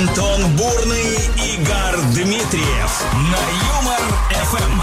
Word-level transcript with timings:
Антон 0.00 0.56
Бурный, 0.56 1.14
Игорь 1.52 2.00
Дмитриев 2.14 3.04
на 3.12 3.38
Юмор 3.68 4.00
ФМ. 4.46 4.80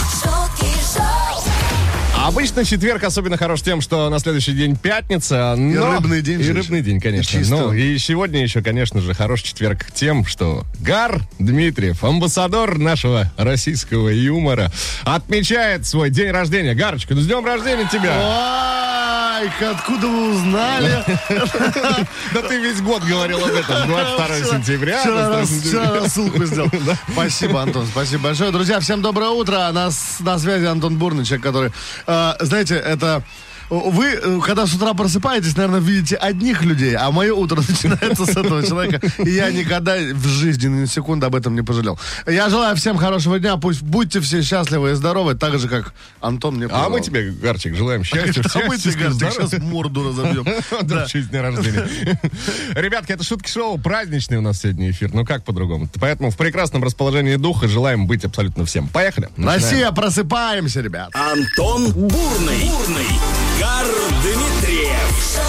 Обычно 2.24 2.64
четверг 2.64 3.04
особенно 3.04 3.36
хорош 3.36 3.64
тем, 3.64 3.82
что 3.82 4.10
на 4.10 4.20
следующий 4.20 4.52
день 4.52 4.76
пятница. 4.76 5.56
Но... 5.58 5.94
рыбный 5.94 6.22
день 6.22 6.40
И 6.40 6.44
же 6.44 6.54
рыбный 6.54 6.84
день, 6.84 7.02
конечно. 7.02 7.36
И 7.36 7.40
чисто. 7.40 7.56
Ну, 7.56 7.74
и 7.74 7.98
сегодня 7.98 8.44
еще, 8.44 8.62
конечно 8.62 9.02
же, 9.02 9.16
хорош 9.16 9.42
четверг 9.42 9.88
тем, 9.92 10.24
что 10.24 10.66
Гар 10.82 11.22
Дмитриев, 11.40 12.04
амбассадор 12.04 12.78
нашего 12.78 13.32
российского 13.38 14.10
юмора, 14.10 14.72
отмечает 15.04 15.88
свой 15.88 16.12
день 16.12 16.30
рождения. 16.30 16.76
Гарочка, 16.76 17.16
ну 17.16 17.22
с 17.22 17.26
днем 17.26 17.44
рождения 17.44 17.90
тебя! 17.92 18.87
Ай, 19.38 19.52
откуда 19.70 20.08
вы 20.08 20.32
узнали? 20.34 21.04
Да 22.34 22.42
ты 22.42 22.58
весь 22.60 22.82
год 22.82 23.04
говорил 23.04 23.38
об 23.38 23.52
этом. 23.54 23.88
22 23.88 24.58
сентября. 24.58 25.00
Вчера, 25.02 25.28
22 25.28 25.38
раз, 25.38 25.50
сентября. 25.50 25.82
вчера 25.82 26.00
рассылку 26.02 26.46
сделал. 26.46 26.72
Спасибо, 27.12 27.62
Антон, 27.62 27.86
спасибо 27.86 28.24
большое. 28.24 28.52
Друзья, 28.52 28.80
всем 28.80 29.04
доброе 29.04 29.30
утро. 29.30 29.70
Нас 29.72 30.18
на 30.22 30.40
связи 30.40 30.66
Антон 30.66 30.98
Бурный, 30.98 31.24
человек, 31.24 31.44
который... 31.44 31.72
э, 32.08 32.34
знаете, 32.40 32.78
это... 32.78 33.22
Вы, 33.70 34.06
э, 34.06 34.40
когда 34.46 34.66
с 34.66 34.74
утра 34.74 34.94
просыпаетесь, 34.94 35.56
наверное, 35.58 35.80
видите 35.80 36.16
одних 36.16 36.64
людей, 36.64 36.96
а 36.96 37.12
мое 37.12 37.34
утро 37.34 37.58
начинается 37.68 38.26
с 38.26 38.30
этого 38.30 38.66
человека. 38.66 39.02
И 39.20 39.30
я 39.30 39.52
никогда 39.52 39.96
в 39.98 40.26
жизни 40.28 40.68
ни 40.68 40.80
на 40.82 40.88
секунду 40.88 41.26
об 41.26 41.36
этом 41.36 41.56
не 41.56 41.62
пожалел. 41.62 42.00
Я 42.26 42.50
желаю 42.50 42.76
всем 42.78 42.98
хорошего 42.98 43.40
дня. 43.40 43.58
Пусть 43.58 43.82
будьте 43.82 44.22
все 44.22 44.42
счастливы 44.42 44.92
и 44.92 44.94
здоровы, 44.94 45.36
так 45.36 45.60
же, 45.60 45.68
как 45.68 45.94
Антон 46.22 46.56
мне 46.56 46.66
А 46.66 46.70
пожелал. 46.70 46.90
мы 46.92 47.02
тебе, 47.02 47.32
Гарчик, 47.32 47.76
желаем 47.76 48.04
счастья, 48.04 48.44
А 48.56 48.60
мы 48.68 48.78
тебе, 48.78 48.94
Гарчик, 49.10 49.34
сейчас 49.34 49.62
морду 49.62 50.08
разобьем. 50.10 50.46
Да, 50.84 51.06
честь 51.06 51.30
дня 51.30 51.42
рождения. 51.42 51.88
Ребятки, 52.74 53.12
это 53.12 53.24
шутки-шоу, 53.24 53.78
праздничный 53.78 54.38
у 54.38 54.42
нас 54.42 54.62
сегодня 54.62 54.92
эфир. 54.92 55.14
Ну 55.14 55.26
как 55.26 55.44
по-другому? 55.44 55.90
Поэтому 56.00 56.32
в 56.32 56.38
прекрасном 56.38 56.84
расположении 56.84 57.36
духа 57.36 57.68
желаем 57.68 58.08
быть 58.08 58.24
абсолютно 58.24 58.66
всем. 58.66 58.88
Поехали. 58.88 59.30
Начинаем. 59.36 59.62
Россия, 59.62 59.92
просыпаемся, 59.92 60.82
ребят. 60.82 61.10
Антон 61.14 61.92
Бурный, 61.92 62.66
Бурный, 62.66 63.08
Игорь 63.68 64.12
Дмитриев 64.22 65.40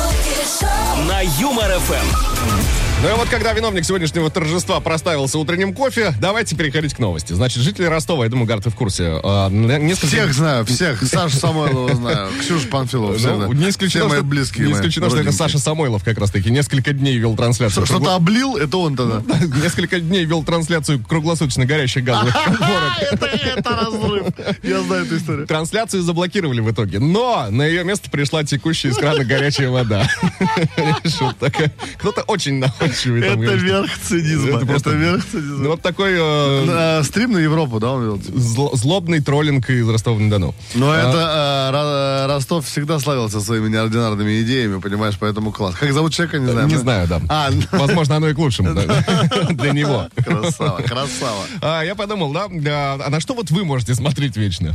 на 1.07 1.21
Юмор 1.21 1.79
ФМ. 1.79 2.88
Ну 3.01 3.09
и 3.09 3.13
вот 3.13 3.29
когда 3.29 3.53
виновник 3.53 3.85
сегодняшнего 3.85 4.29
торжества 4.29 4.81
проставился 4.81 5.39
утренним 5.39 5.73
кофе, 5.73 6.13
давайте 6.21 6.57
переходить 6.57 6.95
к 6.95 6.99
новости. 6.99 7.33
Значит, 7.33 7.63
жители 7.63 7.85
Ростова, 7.85 8.25
я 8.25 8.31
думаю, 8.31 8.49
Гар, 8.49 8.61
ты 8.61 8.71
в 8.71 8.75
курсе. 8.75 9.21
а, 9.23 9.49
несколько... 9.51 10.09
Всех 10.09 10.33
знаю, 10.35 10.65
всех. 10.65 11.01
Сашу 11.05 11.37
Самойлова 11.37 11.95
знаю, 11.95 12.29
Ксюшу 12.41 12.67
Панфилову. 12.67 13.15
Ну, 13.17 13.53
не 13.53 13.69
исключено, 13.71 14.07
Все 14.07 14.15
мои 14.17 14.23
близкие. 14.23 14.67
не 14.67 14.73
мои 14.73 14.81
исключено, 14.81 15.11
что 15.11 15.21
это. 15.21 15.31
Саша 15.31 15.61
Самойлов 15.61 16.03
как 16.03 16.19
раз-таки 16.19 16.51
несколько 16.51 16.93
дней 16.93 17.17
вел 17.19 17.37
трансляцию. 17.37 17.87
Что-то 17.87 18.17
облил, 18.17 18.57
это 18.57 18.77
он 18.79 18.97
тогда. 18.97 19.23
Несколько 19.63 20.01
дней 20.01 20.25
вел 20.25 20.43
трансляцию 20.43 20.99
круглосуточно 21.05 21.67
горящих 21.67 22.03
газовых 22.03 22.35
горок. 22.35 22.93
Это, 23.13 23.27
это 23.27 23.71
разрыв. 23.71 24.27
Я 24.65 24.81
знаю 24.83 25.05
эту 25.05 25.17
историю. 25.19 25.47
Трансляцию 25.47 26.03
заблокировали 26.03 26.61
в 26.61 26.71
итоге, 26.71 26.99
но 26.99 27.47
на 27.51 27.63
ее 27.65 27.85
место 27.85 28.11
пришла 28.11 28.43
текущая 28.43 28.89
из 28.89 28.97
крана 28.97 29.25
горячая 29.25 29.71
вода. 29.71 30.09
Кто-то 31.99 32.23
очень 32.23 32.55
находчивый. 32.59 32.88
Там, 32.89 33.43
Это 33.43 33.55
верх 33.55 33.91
цинизма. 34.03 34.49
Это 34.49 34.57
Это 34.59 34.67
просто- 34.67 34.91
верх 34.91 35.25
Ну, 35.33 35.41
цинизма. 35.41 35.69
вот 35.69 35.83
такой 35.83 36.13
э, 36.17 36.65
На 36.65 37.03
Стрим 37.05 37.33
на 37.33 37.39
Европу, 37.39 37.79
да, 37.81 37.91
он 37.93 38.05
вел? 38.05 38.17
зл- 38.17 38.77
злобный 38.77 39.21
троллинг 39.21 39.69
из 39.71 39.89
Ростова-на-Дону. 39.89 40.55
Но 40.75 40.95
это 40.95 41.71
э, 41.71 41.75
Ро- 41.75 42.35
Ростов 42.35 42.67
всегда 42.67 42.99
славился 42.99 43.41
своими 43.41 43.69
неординарными 43.69 44.43
идеями, 44.43 44.81
понимаешь, 44.81 45.15
поэтому 45.19 45.53
класс. 45.53 45.75
Как 45.79 45.93
зовут 45.93 46.13
человека, 46.13 46.39
не 46.39 46.51
знаю. 46.51 46.67
Не 46.67 46.75
Мы- 46.75 46.81
знаю, 46.81 47.09
да. 47.09 47.21
А, 47.29 47.51
Возможно, 47.73 48.17
оно 48.17 48.29
и 48.29 48.35
к 48.35 48.39
лучшему 48.39 48.75
для 49.51 49.73
него. 49.73 50.09
красава, 50.25 50.83
красава. 50.83 51.45
А, 51.61 51.83
я 51.83 51.95
подумал, 51.95 52.33
да, 52.33 52.47
да, 52.51 52.95
а 53.05 53.11
на 53.11 53.21
что 53.21 53.35
вот 53.35 53.51
вы 53.51 53.65
можете 53.65 53.95
смотреть 53.95 54.37
вечно? 54.37 54.75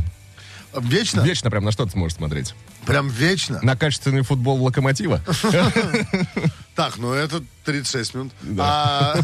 Вечно? 0.76 1.20
Вечно 1.20 1.50
прям 1.50 1.64
на 1.64 1.70
что 1.70 1.84
ты 1.84 1.92
сможешь 1.92 2.16
смотреть? 2.16 2.52
Прям 2.84 3.08
вечно? 3.08 3.60
На 3.62 3.76
качественный 3.76 4.22
футбол 4.22 4.60
локомотива? 4.62 5.20
Так, 6.74 6.98
ну 6.98 7.12
это 7.12 7.42
36 7.64 8.14
минут. 8.14 8.32
А, 8.58 9.14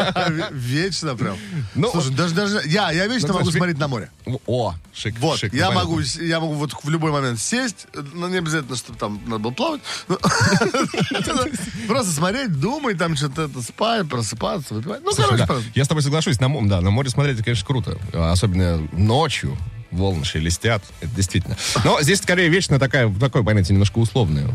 вечно 0.52 1.14
прям. 1.14 1.36
Ну, 1.74 1.90
Слушай, 1.90 2.12
даже, 2.14 2.34
даже 2.34 2.62
я, 2.66 2.90
я 2.92 3.06
вечно 3.06 3.28
Ну, 3.28 3.34
могу 3.34 3.44
знаешь, 3.50 3.58
смотреть 3.58 3.78
на 3.78 3.88
море. 3.88 4.10
О, 4.46 4.74
шик, 4.94 5.18
Вот, 5.18 5.38
шик, 5.38 5.52
я 5.52 5.68
понятно. 5.68 5.90
могу, 5.90 6.00
я 6.00 6.40
могу 6.40 6.54
вот 6.54 6.72
в 6.82 6.88
любой 6.88 7.12
момент 7.12 7.38
сесть, 7.38 7.86
но 8.14 8.28
не 8.28 8.38
обязательно, 8.38 8.76
чтобы 8.76 8.98
там 8.98 9.20
надо 9.26 9.38
было 9.38 9.50
плавать. 9.50 9.82
Просто 11.86 12.12
смотреть, 12.12 12.58
думать, 12.58 12.98
там 12.98 13.16
что-то 13.16 13.48
спать, 13.62 14.08
просыпаться, 14.08 14.74
выпивать. 14.74 15.02
Ну, 15.04 15.12
короче, 15.14 15.46
да, 15.46 15.56
я 15.74 15.84
с 15.84 15.88
тобой 15.88 16.02
соглашусь, 16.02 16.40
на, 16.40 16.48
мо- 16.48 16.66
да, 16.66 16.80
на 16.80 16.90
море 16.90 17.10
смотреть, 17.10 17.36
это, 17.36 17.44
конечно, 17.44 17.66
круто. 17.66 17.98
Особенно 18.12 18.78
ночью 18.92 19.56
волны 19.90 20.24
шелестят, 20.24 20.82
это 21.00 21.14
действительно. 21.14 21.56
Но 21.84 22.00
здесь 22.02 22.18
скорее 22.18 22.48
вечно 22.48 22.78
такая, 22.78 23.12
такое 23.14 23.42
понятие 23.42 23.74
немножко 23.74 23.98
условное. 23.98 24.48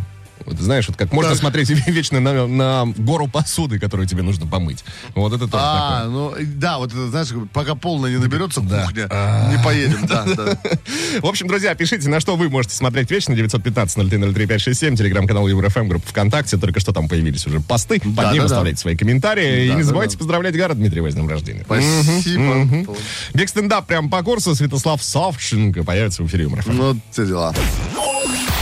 Вот, 0.45 0.57
знаешь, 0.59 0.87
вот 0.87 0.97
как 0.97 1.11
можно 1.11 1.31
Так. 1.31 1.39
смотреть 1.39 1.69
вечно 1.87 2.19
на, 2.19 2.47
на 2.47 2.85
гору 2.97 3.27
посуды, 3.27 3.79
которую 3.79 4.07
тебе 4.07 4.21
нужно 4.23 4.47
помыть. 4.47 4.83
Вот 5.15 5.33
это 5.33 5.47
тоже 5.47 5.63
А, 5.65 5.99
такое. 6.03 6.09
ну, 6.11 6.33
да, 6.55 6.77
вот 6.77 6.91
это, 6.91 7.09
знаешь, 7.09 7.27
пока 7.53 7.75
полная 7.75 8.11
не 8.11 8.17
наберется 8.17 8.61
Да. 8.61 8.83
кухня, 8.85 9.03
не 9.51 9.63
поедем, 9.63 10.05
да, 10.07 10.25
да. 10.25 10.57
В 11.21 11.25
общем, 11.25 11.47
друзья, 11.47 11.73
пишите, 11.75 12.09
на 12.09 12.19
что 12.19 12.35
вы 12.35 12.49
можете 12.49 12.75
смотреть 12.75 13.11
вечно. 13.11 13.33
915-0303-567, 13.33 14.95
телеграм-канал 14.95 15.47
ЕвроФМ, 15.47 15.87
группа 15.87 16.07
ВКонтакте. 16.07 16.57
Только 16.57 16.79
что 16.79 16.93
там 16.93 17.07
появились 17.07 17.45
уже 17.47 17.59
посты. 17.59 17.99
Под 17.99 18.15
Да, 18.15 18.31
ним 18.33 18.41
да, 18.43 18.47
да. 18.49 18.55
оставляйте 18.55 18.79
свои 18.79 18.95
комментарии. 18.95 19.65
и 19.65 19.69
Да, 19.69 19.75
не 19.75 19.81
да, 19.81 19.87
забывайте 19.87 20.13
да. 20.15 20.19
поздравлять 20.19 20.55
Гара 20.55 20.73
Дмитриева 20.73 21.09
с 21.11 21.13
днем 21.15 21.27
рождения. 21.29 21.63
Спасибо. 21.65 22.87
Big 23.33 23.49
Stand 23.49 23.76
Up 23.76 23.87
прям 23.87 24.09
по 24.09 24.21
курсу. 24.23 24.55
Святослав 24.55 25.03
Савченко 25.03 25.83
появится 25.83 26.23
в 26.23 26.27
эфире 26.27 26.43
Юмор 26.43 26.61
ФМ. 26.63 26.71
Ну, 26.77 26.99
те 27.11 27.25
дела. 27.25 27.53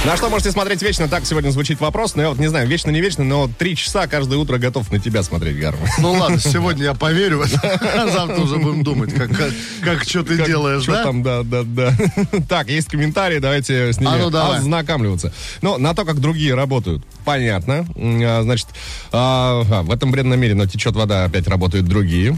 На 0.06 0.16
что 0.16 0.30
можете 0.30 0.52
смотреть 0.52 0.82
вечно? 0.84 1.08
Так 1.10 1.26
сегодня 1.26 1.50
звучит 1.50 1.67
вопрос. 1.76 2.16
Но 2.16 2.22
я 2.24 2.30
вот 2.30 2.40
не 2.40 2.48
знаю, 2.48 2.68
вечно, 2.68 2.92
не 2.92 3.02
вечно, 3.02 3.24
но 3.24 3.48
три 3.58 3.76
часа 3.76 4.08
каждое 4.08 4.38
утро 4.40 4.58
готов 4.58 4.92
на 4.92 5.00
тебя 5.00 5.24
смотреть, 5.24 5.60
Гар. 5.60 5.76
Ну 6.00 6.14
ладно, 6.14 6.40
сегодня 6.40 6.86
я 6.86 6.94
поверю, 6.94 7.44
а 7.44 8.08
завтра 8.12 8.42
уже 8.42 8.58
будем 8.58 8.84
думать, 8.84 9.14
как, 9.14 9.30
как, 9.30 9.52
как 9.84 10.04
что 10.04 10.24
ты 10.24 10.44
делаешь, 10.46 10.84
Что 10.84 10.94
да? 10.94 11.04
там, 11.04 11.24
да, 11.24 11.44
да, 11.44 11.64
да. 11.64 11.94
Так, 12.48 12.70
есть 12.70 12.88
комментарии, 12.88 13.40
давайте 13.40 13.94
с 13.94 14.00
ними 14.00 14.12
А 14.14 14.18
ну, 14.18 14.30
давай. 14.30 14.60
ознакомливаться. 14.60 15.34
Ну, 15.62 15.78
на 15.78 15.94
то, 15.94 16.06
как 16.06 16.20
другие 16.20 16.56
работают, 16.56 17.04
понятно. 17.26 17.86
А, 17.98 18.42
Значит, 18.44 18.68
а, 19.12 19.64
а, 19.70 19.82
в 19.84 19.92
этом 19.92 20.12
бренном 20.12 20.40
мире, 20.40 20.56
но 20.56 20.66
течет 20.66 20.96
вода, 20.96 21.26
опять 21.26 21.48
работают 21.48 21.86
другие. 21.88 22.38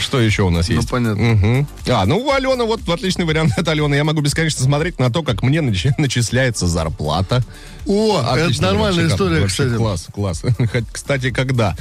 Что 0.00 0.20
еще 0.20 0.42
у 0.42 0.50
нас 0.50 0.68
Ну, 0.68 0.74
есть? 0.76 0.88
понятно. 0.90 1.22
Мгм. 1.22 1.68
А, 1.88 2.04
ну, 2.06 2.18
у 2.18 2.30
Алены, 2.30 2.64
вот 2.64 2.86
отличный 2.88 3.24
вариант 3.24 3.52
от 3.58 3.66
Алены. 3.68 3.94
Я 3.94 4.04
могу 4.04 4.20
бесконечно 4.20 4.62
смотреть 4.64 4.98
на 4.98 5.10
то, 5.10 5.22
как 5.22 5.42
мне 5.42 5.58
нач- 5.60 5.92
начисляется 5.98 6.66
зарплата. 6.66 7.42
О, 7.86 8.20
это 8.20 8.44
Отличный 8.44 8.66
нормальная 8.66 8.92
вариант, 9.04 9.12
история, 9.12 9.40
Вообще 9.40 9.64
кстати. 9.64 9.76
Класс, 9.78 10.06
класс. 10.12 10.42
Кстати, 10.92 11.30
когда? 11.30 11.74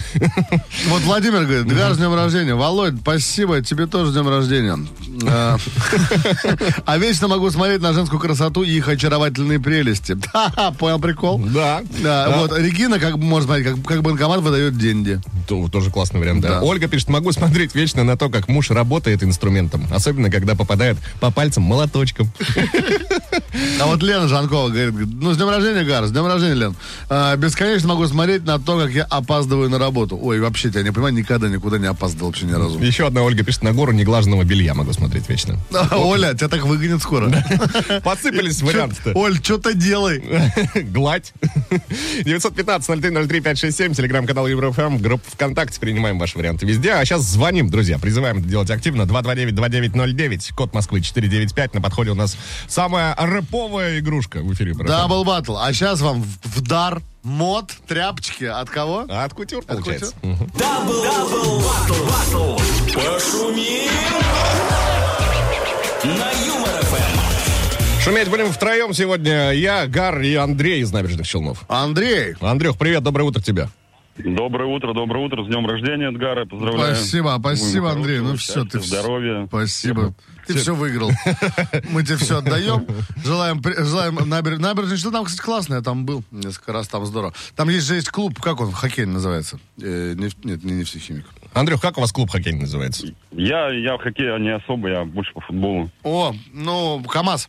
Вот 0.87 1.01
Владимир 1.03 1.43
говорит, 1.43 1.67
Гар, 1.67 1.93
с 1.93 1.97
днем 1.97 2.15
рождения. 2.15 2.55
Володь, 2.55 2.95
спасибо, 3.01 3.61
тебе 3.61 3.85
тоже 3.85 4.11
с 4.11 4.13
днем 4.13 4.29
рождения. 4.29 4.77
А, 5.27 5.57
А 6.85 6.97
вечно 6.97 7.27
могу 7.27 7.49
смотреть 7.51 7.81
на 7.81 7.91
женскую 7.93 8.19
красоту 8.19 8.63
и 8.63 8.71
их 8.71 8.87
очаровательные 8.87 9.59
прелести. 9.59 10.13
Да, 10.33 10.73
понял 10.79 10.99
прикол? 10.99 11.37
Да. 11.39 11.81
Вот 12.01 12.57
Регина, 12.57 12.97
как 12.97 13.17
можно 13.17 13.47
смотреть, 13.47 13.83
как, 13.85 14.01
банкомат 14.01 14.39
выдает 14.39 14.77
деньги. 14.77 15.19
То- 15.47 15.67
Тоже 15.67 15.91
классный 15.91 16.19
вариант. 16.21 16.41
Да. 16.41 16.61
Ольга 16.61 16.87
пишет, 16.87 17.09
могу 17.09 17.31
смотреть 17.33 17.75
вечно 17.75 17.88
на 17.95 18.17
то, 18.17 18.29
как 18.29 18.47
муж 18.47 18.69
работает 18.71 19.23
инструментом. 19.23 19.87
Особенно, 19.91 20.29
когда 20.29 20.55
попадает 20.55 20.97
по 21.19 21.31
пальцам 21.31 21.63
молоточком. 21.63 22.31
А 23.79 23.85
вот 23.85 24.03
Лена 24.03 24.27
Жанкова 24.27 24.69
говорит, 24.69 24.93
ну, 24.93 25.33
с 25.33 25.37
днем 25.37 25.49
рождения, 25.49 25.83
Гар, 25.83 26.05
с 26.05 26.11
днем 26.11 26.25
рождения, 26.25 26.55
Лен. 26.55 26.75
А, 27.09 27.35
бесконечно 27.35 27.89
могу 27.89 28.07
смотреть 28.07 28.43
на 28.45 28.59
то, 28.59 28.79
как 28.79 28.91
я 28.91 29.03
опаздываю 29.03 29.69
на 29.69 29.79
работу. 29.79 30.19
Ой, 30.21 30.39
вообще, 30.39 30.69
я 30.73 30.83
не 30.83 30.91
понимаю, 30.91 31.13
никогда 31.13 31.47
никуда 31.47 31.77
не 31.77 31.87
опаздывал 31.87 32.27
вообще 32.27 32.45
ни 32.45 32.53
разу. 32.53 32.79
Еще 32.79 33.07
одна 33.07 33.23
Ольга 33.23 33.43
пишет, 33.43 33.63
на 33.63 33.73
гору 33.73 33.91
неглаженного 33.91 34.43
белья 34.43 34.73
могу 34.73 34.93
смотреть 34.93 35.29
вечно. 35.29 35.57
Оля, 35.91 36.33
тебя 36.33 36.47
так 36.47 36.65
выгонят 36.65 37.01
скоро. 37.01 37.31
Посыпались 38.03 38.61
варианты-то. 38.61 39.11
Оль, 39.15 39.37
что-то 39.43 39.73
делай. 39.73 40.23
Гладь. 40.75 41.33
915-0303-567, 42.23 43.95
телеграм-канал 43.95 44.47
ЕвроФМ, 44.47 44.97
группа 44.97 45.29
ВКонтакте, 45.31 45.79
принимаем 45.79 46.19
ваши 46.19 46.37
варианты 46.37 46.65
везде. 46.65 46.93
А 46.93 47.05
сейчас 47.05 47.23
звоним, 47.23 47.69
друзья, 47.69 47.78
призываем 47.99 48.39
это 48.39 48.47
делать 48.47 48.69
активно. 48.69 49.03
229-2909, 49.03 50.53
код 50.53 50.73
Москвы 50.73 51.01
495. 51.01 51.73
На 51.75 51.81
подходе 51.81 52.11
у 52.11 52.15
нас 52.15 52.37
самая 52.67 53.15
рэповая 53.17 53.99
игрушка 53.99 54.41
в 54.41 54.53
эфире. 54.53 54.73
Дабл 54.73 55.23
батл. 55.23 55.57
А 55.57 55.71
сейчас 55.73 56.01
вам 56.01 56.23
вдарим 56.43 57.01
от 57.23 57.71
тряпочки. 57.87 58.45
От 58.45 58.69
кого? 58.69 59.05
От 59.09 59.33
кутюр, 59.33 59.63
получается. 59.63 60.13
Дабл, 60.23 61.03
дабл, 61.03 61.61
батл, 61.61 62.05
батл. 62.05 62.57
Пошумим 62.93 63.91
на 66.03 66.31
Юмор 66.45 66.81
ФМ. 66.81 68.01
Шуметь 68.01 68.29
будем 68.29 68.51
втроем 68.51 68.93
сегодня. 68.93 69.51
Я, 69.51 69.85
Гар 69.87 70.21
и 70.21 70.33
Андрей 70.35 70.81
из 70.81 70.91
Набережных 70.91 71.27
Челнов. 71.27 71.65
Андрей. 71.67 72.35
Андрюх, 72.39 72.77
привет, 72.77 73.03
доброе 73.03 73.25
утро 73.25 73.41
тебе. 73.41 73.67
Доброе 74.23 74.65
утро, 74.65 74.93
доброе 74.93 75.25
утро. 75.25 75.43
С 75.43 75.47
днем 75.47 75.65
рождения, 75.65 76.09
Эдгара. 76.09 76.45
Поздравляю. 76.45 76.95
Спасибо, 76.95 77.37
спасибо, 77.39 77.69
Всего 77.69 77.87
Андрей. 77.87 78.19
Ну 78.19 78.35
все, 78.35 78.65
ты 78.65 78.79
счастья, 78.79 78.99
здоровья. 78.99 79.47
Спасибо. 79.47 80.13
Ты 80.45 80.55
все 80.57 80.75
выиграл. 80.75 81.11
Мы 81.91 82.03
тебе 82.03 82.17
все 82.17 82.39
отдаем. 82.39 82.85
Желаем, 83.23 83.61
желаем 83.63 84.15
набер... 84.27 84.57
набережной. 84.57 84.97
Что 84.97 85.11
там, 85.11 85.25
кстати, 85.25 85.45
классно. 85.45 85.75
Я 85.75 85.81
там 85.81 86.05
был 86.05 86.23
несколько 86.31 86.73
раз, 86.73 86.87
там 86.87 87.05
здорово. 87.05 87.33
Там 87.55 87.69
есть 87.69 87.85
же 87.85 87.95
есть 87.95 88.09
клуб, 88.09 88.39
как 88.41 88.59
он, 88.59 88.71
хоккейный 88.71 89.13
называется? 89.13 89.59
Э, 89.81 90.13
нефть- 90.15 90.43
Нет, 90.43 90.63
не 90.63 90.73
нефтехимик. 90.73 91.25
Андрюх, 91.53 91.81
как 91.81 91.97
у 91.97 92.01
вас 92.01 92.11
клуб 92.11 92.29
хоккейный 92.29 92.61
называется? 92.61 93.07
Я, 93.31 93.69
я 93.69 93.95
в 93.95 94.01
хоккее 94.01 94.37
не 94.39 94.53
особо, 94.53 94.89
я 94.89 95.05
больше 95.05 95.31
по 95.33 95.41
футболу. 95.41 95.89
О, 96.03 96.33
ну, 96.51 97.03
КАМАЗ. 97.03 97.47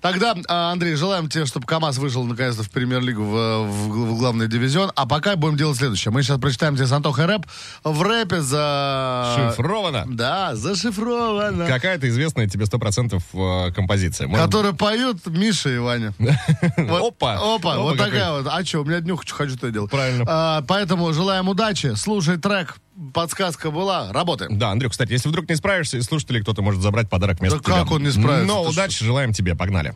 Тогда, 0.00 0.34
а, 0.48 0.72
Андрей, 0.72 0.94
желаем 0.94 1.28
тебе, 1.28 1.46
чтобы 1.46 1.66
КАМАЗ 1.66 1.98
вышел 1.98 2.24
наконец-то 2.24 2.62
в 2.62 2.70
премьер-лигу, 2.70 3.22
в, 3.24 3.64
в- 3.64 3.88
в 4.14 4.18
главный 4.18 4.48
дивизион. 4.48 4.92
А 4.94 5.06
пока 5.06 5.36
будем 5.36 5.56
делать 5.56 5.78
следующее. 5.78 6.12
Мы 6.12 6.22
сейчас 6.22 6.38
прочитаем 6.40 6.76
тебе 6.76 6.86
с 6.86 6.92
Антохой 6.92 7.26
рэп. 7.26 7.46
В 7.84 8.02
рэпе 8.02 8.40
за... 8.40 9.50
Шифровано. 9.50 10.04
Да, 10.06 10.54
зашифровано. 10.54 11.66
Какая-то 11.66 12.08
известная 12.08 12.48
тебе 12.48 12.64
100% 12.64 13.20
э, 13.68 13.72
композиция. 13.72 14.28
Может, 14.28 14.44
Которые 14.46 14.74
поют 14.74 15.26
Миша 15.26 15.70
и 15.70 15.78
Ваня. 15.78 16.12
Вот- 16.76 17.02
Опа. 17.16 17.34
Опа, 17.34 17.54
Опа, 17.74 17.78
вот 17.78 17.98
такая 17.98 18.30
вот. 18.32 18.46
А 18.50 18.64
что, 18.64 18.80
у 18.80 18.84
меня 18.84 19.00
днюха, 19.00 19.26
что 19.26 19.34
хочу, 19.34 19.56
то 19.56 19.68
и 19.68 19.72
делал. 19.72 19.88
Правильно. 19.88 20.24
А, 20.28 20.62
поэтому 20.66 21.12
желаем 21.12 21.48
удачи. 21.48 21.92
Слушай 21.96 22.36
трек. 22.36 22.76
Подсказка 23.12 23.70
была. 23.70 24.12
Работаем. 24.12 24.58
Да, 24.58 24.70
Андрюх, 24.70 24.92
кстати, 24.92 25.12
если 25.12 25.28
вдруг 25.28 25.48
не 25.48 25.56
справишься, 25.56 25.98
из 25.98 26.04
слушателей 26.06 26.40
кто-то 26.42 26.62
может 26.62 26.80
забрать 26.80 27.10
подарок 27.10 27.40
вместо 27.40 27.58
Да 27.58 27.64
тебя. 27.64 27.74
как 27.82 27.90
он 27.90 28.02
не 28.02 28.10
справится? 28.10 28.46
Но 28.46 28.62
Ты 28.64 28.70
удачи 28.70 29.04
желаем 29.04 29.32
тебе, 29.32 29.54
погнали. 29.54 29.94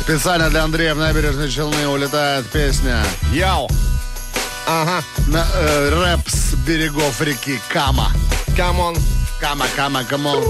Специально 0.00 0.50
для 0.50 0.64
Андрея 0.64 0.94
в 0.94 0.98
Набережные 0.98 1.50
Челны 1.50 1.88
улетает 1.88 2.46
песня. 2.50 3.02
Яу! 3.32 3.68
Ага, 4.66 5.02
На, 5.28 5.46
э, 5.54 5.90
рэп 6.16 6.28
с 6.28 6.54
берегов 6.66 7.20
реки 7.20 7.58
Кама. 7.68 8.10
come 8.56 8.79
on. 8.79 8.96
Кама, 9.40 9.66
Кама, 9.76 10.04
come 10.04 10.26
on. 10.26 10.42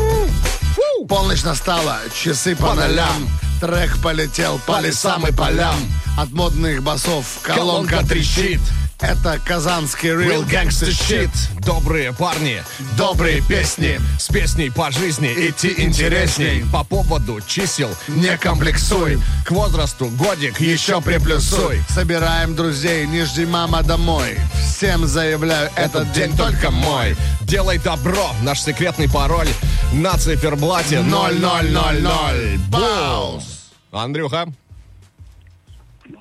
Полночь 1.09 1.43
настала, 1.45 1.99
часы 2.15 2.57
по 2.57 2.75
нолям. 2.75 3.29
Трек 3.61 3.99
полетел 4.03 4.61
по 4.67 4.81
лесам 4.81 5.27
и 5.27 5.33
полям. 5.33 5.77
От 6.19 6.31
модных 6.33 6.83
басов 6.83 7.25
колонка 7.43 8.05
трещит. 8.07 8.61
Это 9.01 9.39
казанский 9.45 10.11
real 10.11 10.47
gangster 10.49 10.89
shit. 10.89 11.31
Добрые 11.61 12.13
парни, 12.13 12.63
Добрые 12.97 13.43
песни. 13.43 14.01
с 14.19 14.29
песней 14.29 14.71
по 14.71 14.91
жизни 14.91 15.29
идти 15.29 15.75
интересней. 15.77 16.65
По 16.73 16.85
поводу 16.85 17.41
чисел 17.47 17.91
Не 18.09 18.39
комплексуй. 18.39 19.19
к 19.45 19.51
возрасту 19.51 20.07
годик 20.07 20.61
еще 20.61 21.01
приплюсуй. 21.03 21.83
Собираем 21.89 22.55
друзей, 22.55 23.07
не 23.07 23.25
жди 23.25 23.45
мама 23.45 23.83
домой. 23.83 24.39
Всем 24.75 25.07
заявляю, 25.07 25.71
этот 25.77 26.11
день 26.13 26.35
только 26.37 26.71
мой. 26.71 27.17
Делай 27.43 27.79
добро, 27.79 28.31
наш 28.43 28.63
секретный 28.63 29.11
пароль 29.11 29.49
на 29.93 30.17
циферблате 30.19 31.03
0000. 31.03 32.59
Баус. 32.71 33.71
Андрюха, 33.93 34.47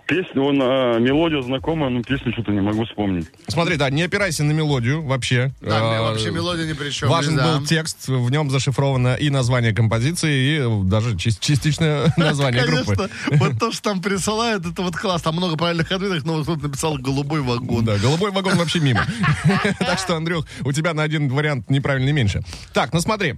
Песня, 0.06 0.42
он, 0.42 0.60
а, 0.62 1.00
мелодия 1.00 1.42
знакомая, 1.42 1.90
но 1.90 2.04
песню 2.04 2.32
что-то 2.34 2.52
не 2.52 2.60
могу 2.62 2.86
вспомнить. 2.86 3.28
смотри, 3.48 3.78
да, 3.78 3.90
не 3.90 4.04
опирайся 4.04 4.44
на 4.44 4.52
мелодию 4.52 5.02
вообще. 5.02 5.54
Да, 5.62 5.78
А, 5.98 6.02
вообще 6.04 6.30
мелодия 6.30 6.66
ни 6.66 6.74
при 6.74 6.90
чем. 6.90 7.10
Важен 7.10 7.34
нельзя. 7.36 7.58
был 7.58 7.66
текст, 7.66 8.08
в 8.10 8.30
нем 8.30 8.50
зашифровано 8.50 9.16
и 9.16 9.30
название 9.30 9.74
композиции, 9.74 10.58
и 10.58 10.84
даже 10.90 11.18
частичное 11.18 12.14
название 12.18 12.66
группы. 12.66 13.10
Вот 13.32 13.60
то, 13.60 13.72
что 13.72 13.82
там 13.82 14.02
присылают, 14.02 14.66
это 14.66 14.82
вот 14.84 14.96
класс. 14.96 15.22
Там 15.22 15.36
много 15.36 15.56
правильных 15.58 15.90
ответов, 15.92 16.26
но 16.26 16.34
вот 16.34 16.44
кто-то 16.44 16.64
написал 16.64 16.98
«голубой 16.98 17.42
вагон». 17.42 17.84
Да, 17.84 17.98
голубой 17.98 18.32
вагон 18.32 18.58
вообще 18.58 18.80
мимо. 18.82 19.06
Так 19.80 20.00
что, 20.00 20.16
Андрюх, 20.18 20.46
у 20.64 20.72
тебя 20.74 20.94
на 20.94 21.04
один 21.04 21.30
вариант 21.30 21.70
неправильный 21.70 22.12
меньше. 22.12 22.42
Так, 22.74 22.94
ну 22.94 23.00
смотри. 23.00 23.36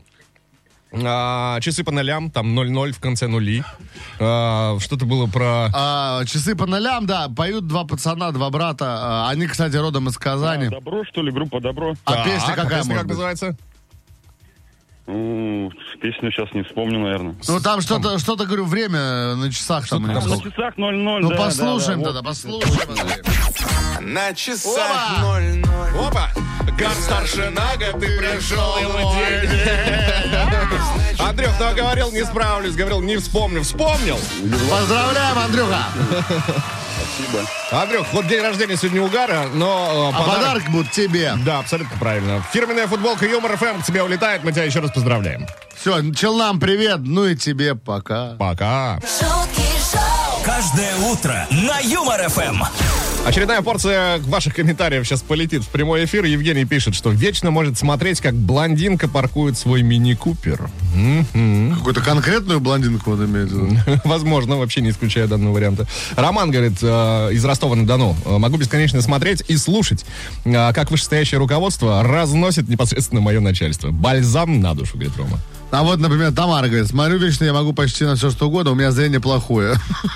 А, 1.03 1.59
часы 1.62 1.83
по 1.83 1.92
нолям, 1.92 2.30
там 2.31 2.57
0-0 2.57 2.92
в 2.94 3.00
конце 3.00 3.27
нули. 3.27 3.63
А, 4.19 4.77
Что-то 4.80 5.06
было 5.06 5.27
про... 5.27 5.69
А, 5.74 6.25
часы 6.25 6.56
по 6.56 6.65
нолям, 6.65 7.06
да, 7.06 7.27
поют 7.30 7.68
два 7.68 7.83
пацана, 7.83 8.31
два 8.31 8.50
брата. 8.50 8.86
А, 9.00 9.30
Они, 9.30 9.47
кстати, 9.47 9.75
родом 9.75 10.07
из 10.07 10.18
Казани. 10.18 10.69
Добро, 10.69 11.03
что 11.06 11.21
ли, 11.21 11.31
группа 11.31 11.59
Добро? 11.59 11.94
А 12.06 12.13
Так, 12.13 12.25
песня 12.25 12.53
какая 12.56 12.80
песня 12.80 12.94
как 12.95 13.03
быть? 13.03 13.12
называется? 13.12 13.57
Ну, 15.07 15.71
песню 16.01 16.31
сейчас 16.31 16.51
не 16.53 16.63
вспомню, 16.63 16.97
наверное. 17.00 17.36
Ну, 17.47 17.59
там 17.59 17.81
что-то, 17.81 18.18
что-то, 18.18 18.45
говорю, 18.45 18.65
время 18.65 19.36
на 19.36 19.51
часах 19.51 19.88
там. 19.88 20.03
у 20.03 20.07
них 20.07 20.15
На 20.15 20.21
часах 20.42 20.77
0-0, 20.77 21.19
Ну, 21.19 21.30
да, 21.30 21.36
послушаем 21.36 22.01
да, 22.01 22.06
тогда, 22.13 22.21
да, 22.21 22.27
вот. 22.50 22.63
послушаем. 22.63 24.13
На 24.13 24.27
Опа! 24.27 24.33
часах 24.36 25.19
0-0. 25.24 26.07
Опа! 26.07 26.30
Гад 26.80 26.94
старшина, 26.95 27.62
ты 27.77 27.92
пришел 28.18 28.77
его 28.80 29.13
день. 29.15 29.50
Андрюх, 31.19 31.51
ну 31.59 31.75
говорил, 31.75 32.12
не 32.12 32.24
справлюсь, 32.24 32.75
говорил, 32.75 33.01
не 33.01 33.18
вспомню. 33.18 33.63
Вспомнил! 33.63 34.19
Поздравляем, 34.69 35.38
Андрюха! 35.38 35.86
Спасибо. 37.15 37.47
Андрюх, 37.71 38.07
вот 38.13 38.27
день 38.27 38.42
рождения 38.42 38.77
сегодня 38.77 39.01
у 39.01 39.07
Гара, 39.07 39.47
но 39.53 40.12
э, 40.13 40.18
А 40.18 40.24
подарок 40.24 40.69
будет 40.69 40.92
тебе. 40.92 41.33
Да, 41.45 41.59
абсолютно 41.59 41.97
правильно. 41.97 42.44
Фирменная 42.51 42.88
футболка 42.88 43.25
Юмор 43.25 43.57
ФМ 43.57 43.81
к 43.81 43.86
тебе 43.86 44.03
улетает. 44.03 44.44
Мы 44.44 44.51
тебя 44.51 44.63
еще 44.63 44.80
раз 44.80 44.92
поздравляем. 44.92 45.47
Все, 45.80 46.13
Челнам 46.13 46.59
привет, 46.59 47.00
ну 47.03 47.25
и 47.25 47.36
тебе 47.36 47.75
пока. 47.75 48.36
Пока. 48.38 49.00
Каждое 50.44 50.95
утро 50.97 51.47
на 51.51 51.80
Юмор 51.80 52.30
ФМ. 52.30 52.63
Очередная 53.25 53.63
порция 53.63 54.19
ваших 54.19 54.54
комментариев 54.54 55.04
сейчас 55.04 55.24
полетит 55.24 55.63
в 55.63 55.69
прямой 55.69 56.06
эфир. 56.06 56.25
Евгений 56.25 56.63
пишет, 56.63 56.94
что 56.94 57.10
вечно 57.10 57.50
может 57.50 57.75
смотреть, 57.75 58.22
как 58.22 58.36
блондинка 58.36 59.07
паркует 59.10 59.57
свой 59.57 59.81
мини-купер. 59.81 60.69
Какую-то 61.75 62.01
конкретную 62.01 62.60
блондинку 62.60 63.16
вот 63.16 63.27
имеет 63.27 63.50
в 63.50 63.66
виду? 63.68 64.01
Возможно, 64.06 64.57
вообще 64.57 64.81
не 64.81 64.92
исключая 64.92 65.25
данного 65.25 65.54
варианта. 65.54 65.88
Роман 66.16 66.51
говорит 66.51 66.77
э, 66.83 67.30
из 67.33 67.44
Ростова-на-Дону. 67.44 68.16
э, 68.25 68.38
Могу 68.38 68.57
бесконечно 68.57 69.01
смотреть 69.01 69.44
и 69.48 69.57
слушать, 69.57 70.06
э, 70.45 70.51
как 70.74 70.92
вышестоящее 70.92 71.39
руководство 71.39 72.04
разносит 72.04 72.69
непосредственно 72.69 73.21
мое 73.21 73.39
начальство. 73.39 73.89
Бальзам 73.89 74.61
на 74.61 74.76
душу, 74.76 74.94
говорит 74.94 75.18
Рома. 75.18 75.40
А 75.76 75.84
вот, 75.84 76.00
например, 76.00 76.32
Тамара 76.32 76.68
говорит, 76.68 76.88
смотрю 76.88 77.18
вечно, 77.18 77.44
я 77.44 77.52
могу 77.52 77.74
почти 77.74 78.06
на 78.06 78.16
все, 78.16 78.32
что 78.32 78.48
угодно, 78.48 78.72
у 78.72 78.76
меня 78.76 78.92
зрение 78.92 79.20
плохое. 79.20 79.76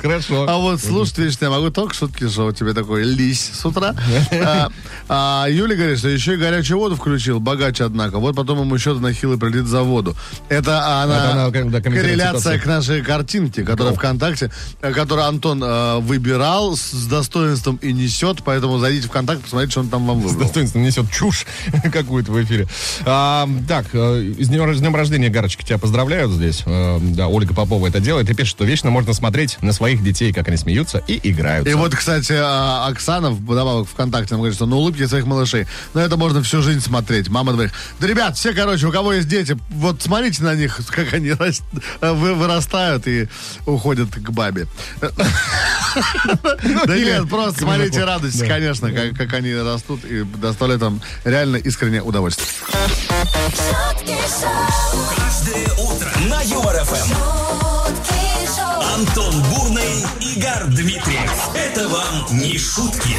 Хорошо. 0.00 0.46
А 0.48 0.58
вот 0.58 0.80
слушать 0.80 1.18
вечно 1.18 1.46
я 1.46 1.50
могу 1.50 1.70
только 1.70 1.92
шутки 1.92 2.28
шоу. 2.28 2.52
Тебе 2.52 2.72
такой 2.72 3.02
лись 3.02 3.50
с 3.52 3.64
утра. 3.66 3.94
А, 4.46 4.70
а 5.08 5.46
Юля 5.48 5.74
говорит, 5.76 5.98
что 5.98 6.08
еще 6.08 6.34
и 6.34 6.36
горячую 6.36 6.78
воду 6.78 6.96
включил, 6.96 7.40
богаче, 7.40 7.84
однако. 7.84 8.18
Вот 8.18 8.34
потом 8.36 8.60
ему 8.60 8.78
счет 8.78 9.00
на 9.00 9.12
хилый 9.12 9.38
прилит 9.38 9.66
за 9.66 9.82
воду. 9.82 10.16
Это 10.48 11.02
она, 11.02 11.50
корреляция 11.50 12.58
к 12.58 12.66
нашей 12.66 13.02
картинке, 13.02 13.64
которая 13.64 13.94
ВКонтакте, 13.94 14.50
э, 14.82 14.92
которую 14.92 15.26
Антон 15.26 15.62
э, 15.62 15.98
выбирал 16.00 16.76
с, 16.76 16.90
с 16.90 17.06
достоинством 17.06 17.76
и 17.76 17.92
несет, 17.92 18.42
поэтому 18.44 18.78
зайдите 18.78 19.08
в 19.08 19.10
ВКонтакт, 19.10 19.42
посмотрите, 19.42 19.72
что 19.72 19.80
он 19.80 19.88
там 19.88 20.06
вам 20.06 20.20
С 20.20 20.24
выбрал. 20.24 20.42
достоинством 20.42 20.82
несет 20.82 21.10
чушь 21.10 21.46
какую-то 21.92 22.32
в 22.32 22.42
эфире. 22.42 22.66
А, 23.04 23.48
так, 23.68 23.86
э, 23.92 24.34
с 24.44 24.48
днем, 24.48 24.74
с 24.74 24.80
днем 24.80 24.94
рождения, 24.94 25.28
Гарочка, 25.28 25.64
тебя 25.64 25.78
поздравляют 25.78 26.30
здесь. 26.32 26.62
Э, 26.66 26.98
да, 27.00 27.28
Ольга 27.28 27.54
Попова 27.54 27.86
это 27.86 28.00
делает 28.00 28.28
и 28.30 28.34
пишет, 28.34 28.50
что 28.50 28.64
вечно 28.64 28.90
можно 28.90 29.12
смотреть 29.12 29.58
на 29.62 29.72
своих 29.72 30.02
детей, 30.02 30.32
как 30.32 30.48
они 30.48 30.56
смеются 30.56 30.98
и 31.06 31.18
играются. 31.30 31.70
И 31.70 31.74
вот, 31.74 31.94
кстати, 31.94 32.32
а, 32.36 32.86
Оксана 32.88 33.30
вдобавок 33.30 33.88
ВКонтакте 33.88 34.34
нам 34.34 34.40
говорит, 34.40 34.54
что 34.56 34.66
на 34.66 34.76
улыбки 34.76 35.04
своих 35.06 35.26
малышей. 35.26 35.66
Но 35.94 36.00
это 36.00 36.16
можно 36.16 36.42
всю 36.42 36.62
жизнь 36.62 36.80
смотреть. 36.80 37.28
Мама 37.28 37.52
двоих. 37.52 37.72
Да, 38.00 38.06
ребят, 38.06 38.36
все, 38.36 38.52
короче, 38.52 38.86
у 38.86 38.92
кого 38.92 39.12
есть 39.14 39.28
дети, 39.28 39.56
вот 39.70 40.02
смотрите 40.02 40.42
на 40.42 40.54
них, 40.54 40.80
как 40.90 41.12
они 41.14 41.32
рас- 41.32 41.62
вы- 42.00 42.34
вырастают 42.34 43.06
и 43.08 43.28
уходят 43.66 44.10
к 44.14 44.30
бабе. 44.30 44.66
Да 46.86 46.96
или- 46.96 47.04
нет, 47.04 47.28
просто 47.28 47.60
смотрите, 47.60 48.04
да. 48.04 48.18
конечно, 48.46 48.90
как 48.90 49.32
они 49.34 49.54
растут 49.54 50.04
и 50.04 50.24
доставляют 50.24 50.82
вам 50.82 51.00
реально 51.24 51.56
искреннее 51.56 52.02
удовольствие. 52.02 52.48
Каждое 54.24 55.66
утро 55.86 56.10
на 56.30 56.40
Юмор 56.40 56.82
ФМ. 56.82 57.12
Антон 58.94 59.34
Бурный, 59.50 60.02
Игорь 60.18 60.64
Дмитриев. 60.74 61.50
Это 61.54 61.86
вам 61.88 62.38
не 62.40 62.56
шутки. 62.56 63.16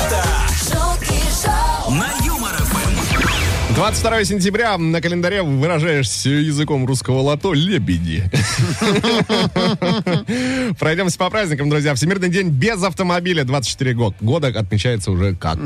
Это 0.00 0.24
шутки 0.58 1.14
шоу, 1.40 1.92
на 1.92 2.08
Юмор 2.26 2.50
ФМ. 2.50 3.74
22 3.76 4.24
сентября 4.24 4.76
на 4.76 5.00
календаре 5.00 5.44
выражаешься 5.44 6.30
языком 6.30 6.84
русского 6.84 7.20
лото 7.20 7.52
лебеди. 7.52 8.28
Пройдемся 10.80 11.16
по 11.16 11.30
праздникам, 11.30 11.70
друзья. 11.70 11.94
Всемирный 11.94 12.28
день 12.28 12.48
без 12.48 12.82
автомобиля 12.82 13.44
24 13.44 13.94
год. 13.94 14.16
года 14.20 14.48
отмечается 14.48 15.12
уже 15.12 15.36
как... 15.36 15.58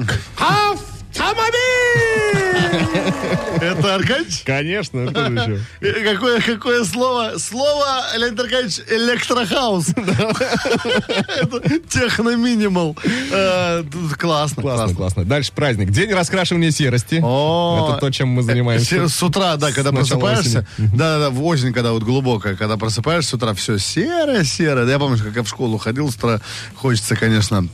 Это 3.61 3.95
Аркадьевич? 3.95 4.43
Конечно, 4.45 5.11
что 5.11 5.27
же 5.27 5.33
еще? 5.33 5.61
Э, 5.81 6.13
Какое, 6.15 6.41
какое 6.41 6.85
слово? 6.85 7.33
Слово, 7.39 8.05
Леонид 8.17 8.39
Аркадьевич, 8.41 8.81
электрохаус. 8.89 9.89
Это 9.97 11.79
техно-минимал. 11.89 12.97
Э, 13.33 13.83
Классно, 14.19 14.63
Классно, 14.63 14.95
классно. 14.97 15.25
Дальше 15.25 15.53
праздник. 15.55 15.91
День 15.91 16.13
раскрашивания 16.13 16.71
серости. 16.71 17.17
Это 17.17 17.99
то, 18.01 18.11
чем 18.11 18.29
мы 18.29 18.43
занимаемся. 18.43 19.09
С 19.09 19.23
утра, 19.23 19.57
да, 19.57 19.73
когда 19.73 19.93
просыпаешься, 19.93 20.67
да, 20.79 21.19
да, 21.19 21.31
в 21.31 21.43
осень, 21.45 21.73
когда 21.73 21.93
вот 21.93 22.03
глубокая, 22.03 22.57
когда 22.57 22.77
просыпаешься 22.77 23.31
с 23.31 23.35
утра, 23.35 23.55
все 23.55 23.79
серое-серое. 23.79 24.85
Да, 24.87 24.93
Я 24.93 24.99
помню, 24.99 25.19
как 25.23 25.35
я 25.37 25.43
в 25.43 25.49
школу 25.49 25.79
ходил 25.79 26.11
с 26.11 26.17
утра, 26.17 26.41
хочется, 26.77 27.17
конечно, 27.17 27.67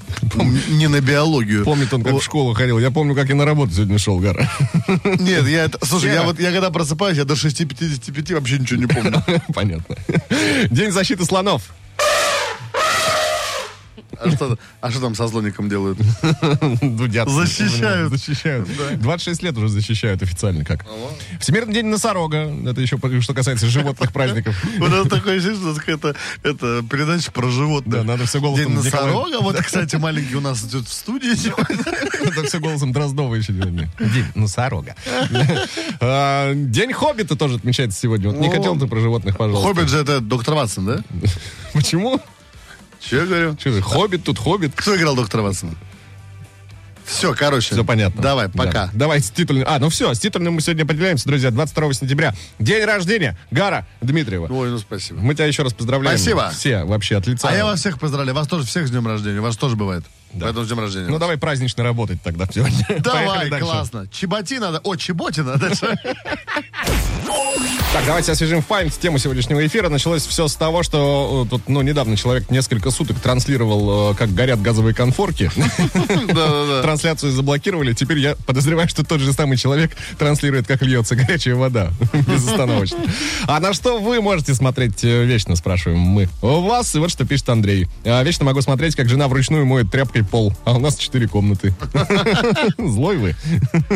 не 0.68 0.88
на 0.88 1.00
биологию. 1.00 1.64
Помнит 1.64 1.92
он, 1.92 2.02
как 2.02 2.14
в 2.14 2.22
школу 2.22 2.54
ходил. 2.54 2.78
Я 2.78 2.90
помню, 2.90 3.14
как 3.14 3.28
я 3.28 3.34
на 3.34 3.44
работу 3.44 3.72
сегодня 3.72 3.98
шел, 3.98 4.18
Гара. 4.18 4.48
Нет, 5.04 5.39
я 5.46 5.64
это, 5.64 5.84
слушай, 5.84 6.12
я 6.12 6.22
вот, 6.22 6.38
я 6.38 6.52
когда 6.52 6.70
просыпаюсь, 6.70 7.16
я 7.16 7.24
до 7.24 7.34
6.55 7.34 8.34
вообще 8.34 8.58
ничего 8.58 8.80
не 8.80 8.86
помню. 8.86 9.22
Понятно. 9.54 9.96
День 10.70 10.90
защиты 10.92 11.24
слонов. 11.24 11.70
А 14.22 14.30
что, 14.30 14.58
а 14.80 14.90
что 14.90 15.00
там 15.00 15.14
со 15.14 15.28
слоником 15.28 15.68
делают? 15.68 15.98
Дудят. 16.82 17.28
Защищают. 17.28 18.12
Защищают. 18.12 18.68
26 19.00 19.42
лет 19.42 19.56
уже 19.56 19.68
защищают 19.68 20.22
официально 20.22 20.64
как. 20.64 20.84
Всемирный 21.40 21.72
день 21.72 21.86
носорога. 21.86 22.52
Это 22.66 22.80
еще 22.80 22.98
что 23.20 23.34
касается 23.34 23.66
животных 23.66 24.12
праздников. 24.12 24.54
У 24.78 24.86
нас 24.86 25.08
такое 25.08 25.36
ощущение, 25.36 25.74
что 25.74 25.90
это 25.90 26.16
это 26.42 26.82
передача 26.88 27.32
про 27.32 27.48
животных. 27.50 27.94
Да, 27.94 28.04
надо 28.04 28.26
всё 28.26 28.40
голосом 28.40 28.66
День 28.66 28.74
носорога. 28.74 29.40
Вот, 29.40 29.56
кстати, 29.56 29.96
маленький 29.96 30.36
у 30.36 30.40
нас 30.40 30.62
идет 30.64 30.86
в 30.86 30.92
студии 30.92 31.34
сегодня. 31.34 31.76
Это 32.22 32.44
все 32.44 32.60
голосом 32.60 32.92
Дроздова 32.92 33.34
еще 33.34 33.52
сегодня. 33.52 33.90
День 33.98 34.26
носорога. 34.34 34.94
А, 36.02 36.54
День 36.54 36.92
хоббита 36.92 37.36
тоже 37.36 37.56
отмечается 37.56 37.98
сегодня. 37.98 38.30
Вот 38.30 38.40
не 38.40 38.50
хотел 38.50 38.78
ты 38.78 38.86
про 38.86 39.00
животных, 39.00 39.36
пожалуйста. 39.36 39.68
Хоббит 39.68 39.88
же 39.88 39.98
это 39.98 40.20
доктор 40.20 40.54
Ватсон, 40.54 40.86
да? 40.86 41.00
Почему? 41.72 42.20
Че 43.00 43.24
говорю? 43.26 43.56
Же, 43.62 43.80
хоббит 43.82 44.24
тут 44.24 44.38
хоббит. 44.38 44.72
Кто 44.74 44.96
играл 44.96 45.16
доктора 45.16 45.42
Ватсона? 45.42 45.74
Все, 47.04 47.34
короче. 47.34 47.74
Все 47.74 47.84
понятно. 47.84 48.22
Давай, 48.22 48.46
Да. 48.46 48.52
пока. 48.64 48.90
Давай 48.92 49.20
с 49.20 49.30
титульным. 49.30 49.66
А, 49.68 49.80
ну 49.80 49.88
все, 49.88 50.14
с 50.14 50.20
титульным 50.20 50.54
мы 50.54 50.60
сегодня 50.60 50.84
определяемся, 50.84 51.26
друзья. 51.26 51.50
22 51.50 51.94
сентября. 51.94 52.34
День 52.60 52.84
рождения 52.84 53.36
Гара 53.50 53.84
Дмитриева. 54.00 54.46
Ой, 54.52 54.70
ну 54.70 54.78
спасибо. 54.78 55.18
Мы 55.20 55.34
тебя 55.34 55.46
еще 55.46 55.64
раз 55.64 55.72
поздравляем. 55.72 56.16
Спасибо. 56.16 56.50
Все 56.50 56.84
вообще 56.84 57.16
от 57.16 57.26
лица. 57.26 57.48
А 57.48 57.52
я 57.54 57.64
вас 57.64 57.80
всех 57.80 57.98
поздравляю. 57.98 58.36
Вас 58.36 58.46
тоже 58.46 58.64
всех 58.64 58.86
с 58.86 58.90
днем 58.92 59.08
рождения. 59.08 59.40
У 59.40 59.42
вас 59.42 59.56
тоже 59.56 59.74
бывает. 59.74 60.04
Поэтому 60.40 60.64
с 60.64 60.68
днем 60.68 60.78
рождения. 60.78 61.08
Ну 61.08 61.18
давай 61.18 61.36
празднично 61.36 61.82
работать 61.82 62.22
тогда 62.22 62.46
сегодня. 62.46 62.86
Давай, 63.00 63.50
классно. 63.58 64.06
Чеботина, 64.12 64.70
да? 64.70 64.80
О, 64.84 64.94
Чеботина. 64.94 65.56
дальше. 65.56 65.98
Так, 67.92 68.06
давайте 68.06 68.30
освежим 68.30 68.62
в 68.62 68.66
память 68.66 68.96
тему 69.00 69.18
сегодняшнего 69.18 69.66
эфира. 69.66 69.88
Началось 69.88 70.24
все 70.24 70.46
с 70.46 70.54
того, 70.54 70.84
что 70.84 71.42
э, 71.44 71.50
тут, 71.50 71.68
ну, 71.68 71.82
недавно 71.82 72.16
человек 72.16 72.48
несколько 72.48 72.92
суток 72.92 73.18
транслировал, 73.18 74.12
э, 74.12 74.14
как 74.14 74.32
горят 74.32 74.62
газовые 74.62 74.94
конфорки. 74.94 75.50
Трансляцию 76.82 77.32
заблокировали. 77.32 77.92
Теперь 77.92 78.18
я 78.20 78.36
подозреваю, 78.46 78.88
что 78.88 79.04
тот 79.04 79.18
же 79.18 79.32
самый 79.32 79.56
человек 79.56 79.90
транслирует, 80.20 80.68
как 80.68 80.82
льется 80.82 81.16
горячая 81.16 81.56
вода. 81.56 81.90
Безостановочно. 82.28 82.98
А 83.48 83.58
на 83.58 83.72
что 83.72 83.98
вы 83.98 84.20
можете 84.20 84.54
смотреть 84.54 85.02
э, 85.02 85.24
вечно, 85.24 85.56
спрашиваем 85.56 85.98
мы. 85.98 86.28
У 86.42 86.60
вас, 86.60 86.94
и 86.94 87.00
вот 87.00 87.10
что 87.10 87.26
пишет 87.26 87.48
Андрей. 87.48 87.88
«А, 88.04 88.22
Вечно 88.22 88.44
могу 88.44 88.62
смотреть, 88.62 88.94
как 88.94 89.08
жена 89.08 89.26
вручную 89.26 89.66
моет 89.66 89.90
тряпкой 89.90 90.22
пол. 90.22 90.54
А 90.64 90.74
у 90.74 90.78
нас 90.78 90.94
четыре 90.94 91.26
комнаты. 91.26 91.74
Злой 92.78 93.16
вы. 93.16 93.34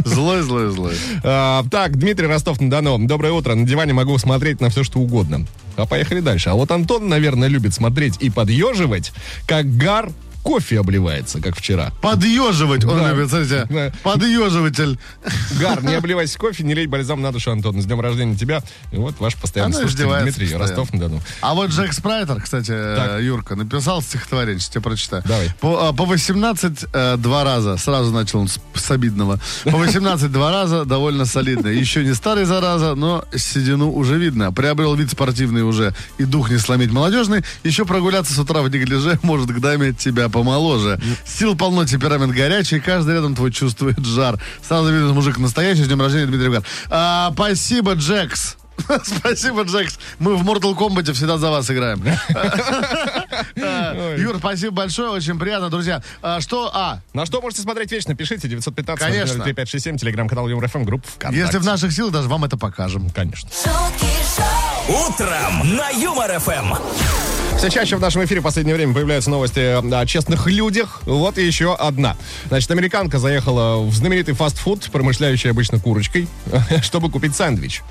Злой, 0.04 0.42
злой, 0.42 0.72
злой. 0.72 0.94
А, 1.22 1.64
так, 1.70 1.96
Дмитрий 1.96 2.26
Ростов-на-Дону. 2.26 2.98
Доброе 3.06 3.32
утро. 3.32 3.54
На 3.54 3.64
диване 3.84 3.92
могу 3.92 4.18
смотреть 4.18 4.60
на 4.60 4.70
все, 4.70 4.82
что 4.82 4.98
угодно. 4.98 5.46
А 5.76 5.86
поехали 5.86 6.20
дальше. 6.20 6.48
А 6.48 6.54
вот 6.54 6.70
Антон, 6.70 7.08
наверное, 7.08 7.48
любит 7.48 7.74
смотреть 7.74 8.16
и 8.20 8.30
подъеживать, 8.30 9.12
как 9.46 9.76
гар 9.76 10.10
кофе 10.44 10.78
обливается, 10.78 11.40
как 11.40 11.56
вчера. 11.56 11.90
Подъеживать. 12.02 12.84
Он 12.84 12.98
Да. 12.98 13.10
любит, 13.12 13.30
смотрите. 13.30 13.66
Да. 13.70 13.92
Подъеживатель. 14.02 14.98
Гар, 15.58 15.82
не 15.82 15.94
обливайся 15.96 16.38
кофе, 16.38 16.62
не 16.62 16.74
лей 16.74 16.86
бальзам 16.86 17.22
на 17.22 17.32
душу, 17.32 17.50
Антон. 17.50 17.80
С 17.80 17.86
днем 17.86 18.00
рождения 18.00 18.36
тебя. 18.36 18.62
И 18.92 18.96
вот 18.96 19.18
ваш 19.18 19.34
постоянный 19.36 19.74
Она 19.76 19.88
слушатель 19.88 20.04
Дмитрий 20.22 20.46
постоянно. 20.46 20.58
Ростов-на-Дону. 20.68 21.20
А 21.40 21.54
вот 21.54 21.70
Джек 21.70 21.92
Спрайтер, 21.94 22.40
кстати, 22.42 22.70
э, 22.72 22.96
Так. 22.96 23.22
Юрка, 23.22 23.56
написал 23.56 24.02
стихотворение, 24.02 24.60
сейчас 24.60 24.68
тебе 24.70 24.82
прочитаю. 24.82 25.22
Давай. 25.26 25.50
По, 25.60 25.88
а, 25.88 25.92
по 25.94 26.04
18 26.04 26.84
э, 26.92 27.16
два 27.16 27.42
раза, 27.44 27.78
сразу 27.78 28.12
начал 28.12 28.40
он 28.40 28.48
с, 28.48 28.60
с 28.74 28.90
обидного. 28.90 29.40
По 29.64 29.78
18 29.78 30.30
два 30.30 30.50
раза 30.52 30.84
довольно 30.84 31.24
солидно. 31.24 31.68
Еще 31.68 32.04
не 32.04 32.14
старый 32.14 32.44
зараза, 32.44 32.94
но 32.94 33.24
седину 33.34 33.90
уже 33.90 34.18
видно. 34.18 34.52
Приобрел 34.52 34.94
вид 34.94 35.10
спортивный 35.10 35.62
уже 35.62 35.94
и 36.18 36.24
дух 36.24 36.50
не 36.50 36.58
сломить 36.58 36.92
молодежный. 36.92 37.42
Еще 37.64 37.86
прогуляться 37.86 38.34
с 38.34 38.38
утра 38.38 38.60
в 38.60 38.68
неглиже 38.70 39.18
может 39.22 39.50
к 39.50 39.58
даме 39.58 39.92
тебя 39.94 40.28
помоложе. 40.34 40.98
Сил 41.24 41.56
полно, 41.56 41.86
темперамент 41.86 42.34
горячий, 42.34 42.80
каждый 42.80 43.14
рядом 43.14 43.36
твой 43.36 43.52
чувствует 43.52 44.04
жар. 44.04 44.38
Сразу 44.66 44.92
видно, 44.92 45.12
мужик 45.14 45.38
настоящий, 45.38 45.84
с 45.84 45.86
днем 45.86 46.00
рождения, 46.00 46.26
Дмитрий 46.26 46.50
Гар. 46.50 46.62
А, 46.90 47.30
спасибо, 47.32 47.92
Джекс. 47.94 48.56
Спасибо, 49.04 49.62
Джекс. 49.62 50.00
Мы 50.18 50.34
в 50.36 50.42
Mortal 50.42 50.76
Kombat 50.76 51.12
всегда 51.12 51.38
за 51.38 51.48
вас 51.50 51.70
играем. 51.70 52.02
А, 53.62 54.16
Юр, 54.16 54.36
спасибо 54.38 54.72
большое, 54.74 55.10
очень 55.10 55.38
приятно, 55.38 55.70
друзья. 55.70 56.02
А, 56.22 56.40
Что, 56.40 56.70
а, 56.74 57.00
На 57.12 57.24
что 57.26 57.40
можете 57.40 57.62
смотреть 57.62 57.92
вечно? 57.92 58.14
Пишите 58.14 58.48
915 58.48 59.00
Конечно. 59.04 59.44
3567 59.44 59.98
телеграм-канал 59.98 60.48
Юмор 60.48 60.68
ФМ, 60.68 60.82
группа 60.84 61.06
ВКонтакте. 61.06 61.38
если 61.38 61.58
в 61.58 61.64
наших 61.64 61.92
силах, 61.92 62.12
даже 62.12 62.28
вам 62.28 62.44
это 62.44 62.56
покажем. 62.56 63.10
Конечно. 63.10 63.48
Утром 64.88 65.76
на 65.76 65.90
Юмор 65.90 66.38
ФМ. 66.40 66.74
Все 67.56 67.70
чаще 67.70 67.96
в 67.96 68.00
нашем 68.00 68.24
эфире 68.24 68.40
в 68.40 68.44
последнее 68.44 68.74
время 68.74 68.92
появляются 68.92 69.30
новости 69.30 69.58
о 69.60 70.06
честных 70.06 70.46
людях. 70.48 71.00
Вот 71.06 71.38
и 71.38 71.46
еще 71.46 71.74
одна. 71.74 72.16
Значит, 72.48 72.70
американка 72.70 73.18
заехала 73.18 73.82
в 73.82 73.94
знаменитый 73.94 74.34
фастфуд, 74.34 74.90
промышляющий 74.92 75.50
обычно 75.50 75.78
курочкой, 75.78 76.28
чтобы 76.82 77.10
купить 77.10 77.34
сэндвич. 77.34 77.82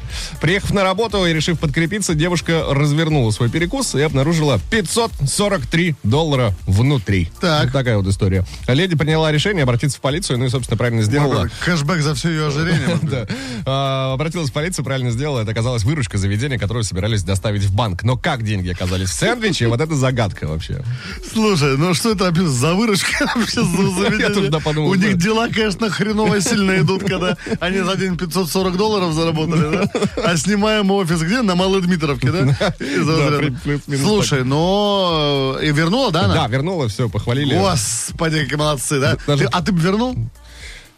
Приехав 0.42 0.72
на 0.72 0.84
работу 0.84 1.26
и 1.26 1.34
решив 1.34 1.60
подкрепиться, 1.60 2.14
девушка 2.14 2.66
развернула 2.70 3.32
свой 3.32 3.50
перекус 3.50 3.96
и 3.96 4.02
обнаружила 4.02 4.60
543 4.70 5.96
доллара 6.04 6.54
внутри. 6.68 7.32
Так. 7.42 7.66
Вот 7.66 7.74
такая 7.74 7.98
вот 7.98 8.08
история. 8.08 8.46
Леди 8.68 8.96
приняла 8.96 9.32
решение 9.32 9.64
обратиться 9.64 9.98
в 9.98 10.02
полицию, 10.02 10.38
ну 10.40 10.46
и, 10.46 10.50
собственно, 10.50 10.78
правильно 10.78 11.02
сделала. 11.02 11.50
Кэшбэк 11.66 12.02
за 12.02 12.14
все 12.14 12.30
ее 12.30 12.48
ожирение. 12.48 13.00
Да. 13.04 13.28
А, 13.66 14.14
обратилась 14.14 14.50
в 14.50 14.54
полицию, 14.54 14.86
правильно 14.86 15.12
сделала. 15.12 15.42
Это 15.42 15.52
оказалась 15.52 15.84
выручка 15.84 16.18
заведения, 16.18 16.58
которую 16.58 16.84
собирались 16.84 17.24
доставить 17.24 17.64
в 17.64 17.74
банк. 17.74 18.04
Но 18.04 18.18
как 18.18 18.44
деньги 18.44 18.70
оказались 18.70 19.10
в 19.10 19.14
сэндвиче, 19.54 19.68
вот 19.68 19.82
это 19.82 19.96
загадка 19.96 20.48
вообще. 20.48 20.84
Слушай, 21.32 21.78
ну 21.78 21.94
что 21.94 22.12
это 22.12 22.34
за 22.46 22.74
выручка 22.74 23.26
вообще 23.36 23.64
за? 23.64 24.54
Я 24.54 24.60
подумал, 24.60 24.90
У 24.90 24.96
них 24.96 25.18
дела, 25.18 25.48
конечно, 25.48 25.90
хреново 25.90 26.42
сильно 26.42 26.80
идут, 26.80 27.04
когда 27.04 27.38
они 27.60 27.80
за 27.80 27.96
день 27.96 28.18
540 28.18 28.78
долларов 28.78 29.14
заработали, 29.14 29.76
да? 29.76 29.90
А 30.24 30.38
снимаем 30.38 30.92
офис 30.92 31.22
где? 31.22 31.42
На 31.42 31.56
Малой 31.56 31.82
Дмитровке, 31.82 32.32
да? 32.32 32.74
Слушай, 33.98 34.44
но 34.44 35.58
и 35.62 35.72
вернула, 35.72 36.12
да? 36.12 36.28
Да, 36.28 36.48
вернула, 36.48 36.88
все, 36.88 37.10
похвалили. 37.10 37.56
Господи, 37.56 38.44
какие 38.44 38.58
молодцы, 38.58 39.00
да? 39.00 39.18
А 39.52 39.62
ты 39.62 39.72
бы 39.72 39.82
вернул? 39.82 40.16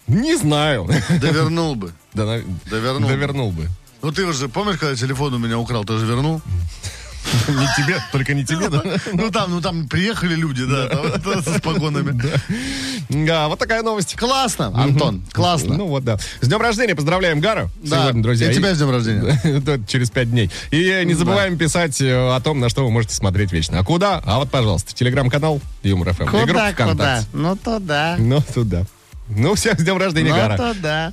Не 0.07 0.35
знаю. 0.37 0.87
Да 1.09 1.29
вернул 1.29 1.75
бы. 1.75 1.91
Да 2.13 2.37
вернул 2.69 3.51
бы. 3.51 3.67
Ну 4.01 4.11
ты 4.11 4.23
уже, 4.23 4.49
помнишь, 4.49 4.77
когда 4.77 4.95
телефон 4.95 5.33
у 5.33 5.39
меня 5.39 5.57
украл, 5.57 5.83
ты 5.83 5.97
же 5.97 6.05
вернул? 6.05 6.39
Не 7.47 7.67
тебе, 7.83 7.97
только 8.11 8.33
не 8.33 8.45
тебе, 8.45 8.69
да? 8.69 8.83
Ну 9.13 9.31
там, 9.31 9.51
ну 9.51 9.61
там 9.61 9.87
приехали 9.87 10.35
люди, 10.35 10.65
да, 10.65 10.87
там, 10.87 11.05
да, 11.23 11.41
с 11.41 11.61
погонами. 11.61 12.19
Да, 13.09 13.47
вот 13.49 13.59
такая 13.59 13.83
новость. 13.83 14.15
Классно, 14.15 14.67
Антон, 14.75 15.23
классно. 15.31 15.75
Ну 15.77 15.87
вот, 15.87 16.03
да. 16.03 16.17
С 16.41 16.47
днем 16.47 16.59
рождения, 16.59 16.95
поздравляем 16.95 17.39
Гара. 17.39 17.69
Да, 17.83 18.03
Сегодня, 18.03 18.23
друзья. 18.23 18.51
и 18.51 18.55
тебя 18.55 18.73
с 18.73 18.77
днем 18.77 18.89
рождения. 18.89 19.85
Через 19.87 20.09
пять 20.09 20.31
дней. 20.31 20.49
И 20.71 21.03
не 21.05 21.13
забываем 21.13 21.57
писать 21.57 22.01
э, 22.01 22.35
о 22.35 22.39
том, 22.41 22.59
на 22.59 22.69
что 22.69 22.83
вы 22.83 22.91
можете 22.91 23.13
смотреть 23.13 23.51
вечно. 23.51 23.79
А 23.79 23.83
куда? 23.83 24.21
А 24.25 24.39
вот, 24.39 24.49
пожалуйста, 24.49 24.93
телеграм-канал 24.95 25.61
Юмор 25.83 26.13
ФМ. 26.13 26.23
И 26.23 26.25
группа 26.45 26.71
ВКонтакте. 26.71 27.27
Ну 27.33 27.55
туда. 27.55 28.15
Ну, 28.17 28.41
туда. 28.41 28.83
Ну, 29.27 29.55
всех 29.55 29.79
с 29.79 29.83
днем 29.83 29.97
рождения, 29.97 30.29
Ну 30.31 30.35
Гара. 30.35 30.57
туда. 30.73 31.11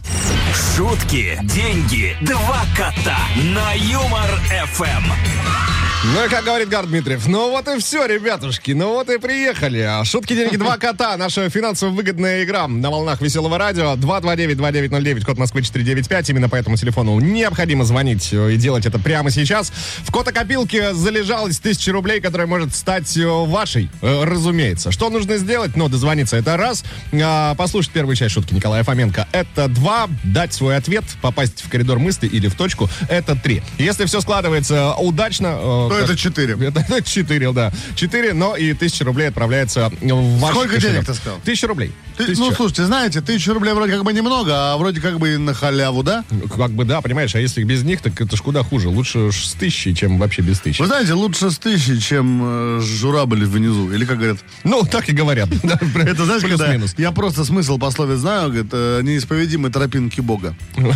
Шутки, 0.77 1.39
деньги, 1.45 2.17
два 2.23 2.63
кота 2.77 3.19
на 3.55 3.73
Юмор 3.75 4.31
ФМ. 4.75 5.72
Ну 6.05 6.25
и 6.25 6.29
как 6.29 6.43
говорит 6.43 6.69
Гар 6.69 6.85
Дмитриев, 6.87 7.29
ну 7.29 7.53
вот 7.53 7.69
и 7.69 7.79
все, 7.79 8.07
ребятушки, 8.07 8.73
ну 8.73 8.89
вот 8.89 9.09
и 9.09 9.19
приехали. 9.19 9.79
А 9.79 10.05
Шутки, 10.05 10.35
деньги, 10.35 10.57
два 10.57 10.77
кота. 10.77 11.17
Наша 11.17 11.49
финансово 11.49 11.91
выгодная 11.91 12.43
игра 12.43 12.67
на 12.67 12.91
волнах 12.91 13.21
веселого 13.21 13.57
радио. 13.57 13.93
229-2909, 13.95 15.25
код 15.25 15.39
Москвы 15.39 15.63
495. 15.63 16.31
Именно 16.31 16.49
по 16.49 16.57
этому 16.57 16.77
телефону 16.77 17.21
необходимо 17.21 17.85
звонить 17.85 18.31
э, 18.33 18.55
и 18.55 18.57
делать 18.57 18.85
это 18.85 18.99
прямо 18.99 19.31
сейчас. 19.31 19.73
В 20.03 20.11
котокопилке 20.11 20.93
залежалось 20.93 21.61
тысяча 21.61 21.93
рублей, 21.93 22.21
которая 22.21 22.49
может 22.49 22.75
стать 22.75 23.17
э, 23.17 23.25
вашей, 23.25 23.89
э, 24.03 24.25
разумеется. 24.25 24.91
Что 24.91 25.09
нужно 25.09 25.37
сделать? 25.37 25.77
Ну, 25.77 25.89
дозвониться, 25.89 26.37
это 26.37 26.57
раз. 26.57 26.83
А, 27.13 27.55
Послушать 27.55 27.93
первую 27.93 28.17
часть 28.17 28.35
шутки 28.35 28.55
Николая 28.55 28.83
Фоменко, 28.83 29.29
это 29.31 29.69
два. 29.69 30.09
Дать 30.25 30.53
свой 30.53 30.77
ответ, 30.77 31.05
попасть 31.21 31.63
в 31.63 31.69
коридор 31.71 32.01
мысли 32.01 32.27
или 32.27 32.49
в 32.49 32.57
точку, 32.57 32.91
это 33.09 33.37
три. 33.37 33.63
Если 33.79 34.05
все 34.07 34.21
складывается 34.21 34.95
удачно... 34.95 35.92
э, 35.95 36.01
То 36.01 36.07
как- 36.07 36.11
это 36.11 36.17
четыре. 36.17 36.55
это, 36.55 36.81
это 36.81 37.03
4, 37.03 37.53
да. 37.53 37.73
4, 37.95 38.33
но 38.35 38.57
и 38.57 38.73
тысяча 38.75 39.05
рублей 39.05 39.29
отправляется 39.29 39.91
в 40.01 40.39
ваш 40.39 40.51
Сколько 40.53 40.75
кошелек. 40.75 40.93
денег 40.95 41.07
ты 41.07 41.15
сказал? 41.15 41.41
Тысяча 41.45 41.67
рублей. 41.67 41.93
Ты- 42.17 42.27
Тысяча. 42.27 42.41
ну, 42.41 42.53
слушайте, 42.53 42.85
знаете, 42.85 43.21
тысяча 43.23 43.55
рублей 43.55 43.73
вроде 43.73 43.93
как 43.93 44.05
бы 44.05 44.13
немного, 44.13 44.53
а 44.73 44.77
вроде 44.77 45.01
как 45.01 45.19
бы 45.19 45.35
и 45.35 45.37
на 45.39 45.55
халяву, 45.55 46.03
да? 46.03 46.25
Как 46.55 46.71
бы 46.73 46.85
да, 46.85 47.01
понимаешь, 47.01 47.35
а 47.35 47.41
если 47.41 47.63
без 47.65 47.83
них, 47.83 48.03
так 48.03 48.21
это 48.21 48.37
ж 48.37 48.41
куда 48.43 48.63
хуже. 48.63 48.89
Лучше 48.89 49.31
с 49.33 49.53
тысячи, 49.55 49.93
чем 49.95 50.19
вообще 50.19 50.43
без 50.43 50.59
тысячи. 50.61 50.81
Вы 50.81 50.87
знаете, 50.89 51.15
лучше 51.15 51.51
с 51.51 51.59
тысячи, 51.59 51.99
чем 51.99 52.41
э, 52.43 52.81
журавль 52.83 53.45
внизу. 53.45 53.91
Или 53.93 54.05
как 54.05 54.19
говорят? 54.19 54.39
Ну, 54.65 54.83
так 54.85 55.09
и 55.09 55.13
говорят. 55.13 55.49
Это 55.97 56.25
знаешь, 56.27 56.43
когда 56.43 56.75
я 56.99 57.13
просто 57.13 57.45
смысл 57.45 57.79
пословиц 57.79 58.19
знаю, 58.19 58.49
говорит, 58.51 58.71
э, 58.73 59.01
неисповедимы 59.03 59.71
тропинки 59.71 60.21
Бога. 60.21 60.55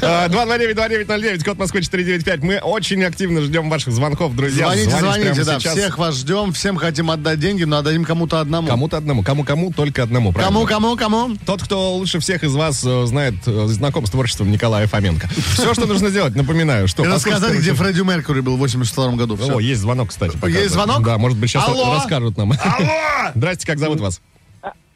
А, 0.00 0.26
229-2909, 0.28 1.44
код 1.44 1.58
Москвы 1.58 1.82
495. 1.82 2.42
Мы 2.42 2.58
очень 2.58 3.04
активно 3.04 3.42
ждем 3.42 3.68
ваших 3.68 3.91
звонков, 3.92 4.34
друзья. 4.34 4.66
Звоните, 4.66 4.90
звоните, 4.90 5.32
прямо 5.32 5.44
да. 5.44 5.60
сейчас. 5.60 5.72
Всех 5.74 5.98
вас 5.98 6.16
ждем, 6.16 6.52
всем 6.52 6.76
хотим 6.76 7.10
отдать 7.10 7.38
деньги, 7.38 7.64
но 7.64 7.78
отдадим 7.78 8.04
кому-то 8.04 8.40
одному. 8.40 8.68
Кому-то 8.68 8.96
одному. 8.96 9.22
Кому-кому, 9.22 9.72
только 9.72 10.02
одному. 10.02 10.32
правильно? 10.32 10.54
Кому, 10.54 10.66
кому, 10.66 10.96
кому? 10.96 11.36
Тот, 11.46 11.62
кто 11.62 11.94
лучше 11.94 12.18
всех 12.20 12.44
из 12.44 12.54
вас 12.54 12.84
э, 12.84 13.06
знает, 13.06 13.34
э, 13.46 13.66
знаком 13.68 14.06
с 14.06 14.10
творчеством 14.10 14.50
Николая 14.50 14.86
Фоменко. 14.86 15.28
Все, 15.54 15.74
что 15.74 15.86
нужно 15.86 16.08
сделать, 16.10 16.34
напоминаю, 16.34 16.88
что... 16.88 17.02
Послушать 17.02 17.26
рассказать, 17.26 17.58
где 17.58 17.74
Фредди 17.74 18.00
Меркьюри 18.00 18.40
был 18.40 18.56
в 18.56 18.60
82 18.60 19.12
году. 19.12 19.38
О, 19.40 19.60
есть 19.60 19.80
звонок, 19.80 20.10
кстати. 20.10 20.36
Есть 20.48 20.72
звонок? 20.72 21.04
Да, 21.04 21.18
может 21.18 21.38
быть, 21.38 21.50
сейчас 21.50 21.68
расскажут 21.68 22.36
нам. 22.36 22.52
Алло! 22.52 22.88
Здрасте, 23.34 23.66
как 23.66 23.78
зовут 23.78 24.00
вас? 24.00 24.20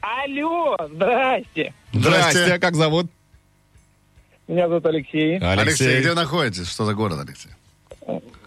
Алло, 0.01 0.77
здрасте. 0.93 1.73
Здрасте. 1.93 2.59
как 2.59 2.75
зовут? 2.75 3.11
Меня 4.49 4.69
зовут 4.69 4.87
Алексей. 4.87 5.39
Алексей, 5.39 6.01
где 6.01 6.15
находитесь? 6.15 6.69
Что 6.69 6.85
за 6.85 6.95
город, 6.95 7.19
Алексей? 7.21 7.51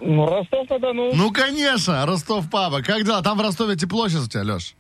Ну, 0.01 0.25
Ростов-на-Дону. 0.25 1.11
Ну, 1.13 1.31
конечно, 1.31 2.05
Ростов, 2.05 2.49
папа. 2.49 2.81
Как 2.81 3.03
дела? 3.03 3.21
Там 3.21 3.37
в 3.37 3.41
Ростове 3.41 3.75
тепло 3.75 4.07
сейчас 4.07 4.25
у 4.25 4.29
тебя, 4.29 4.43
Леш? 4.43 4.75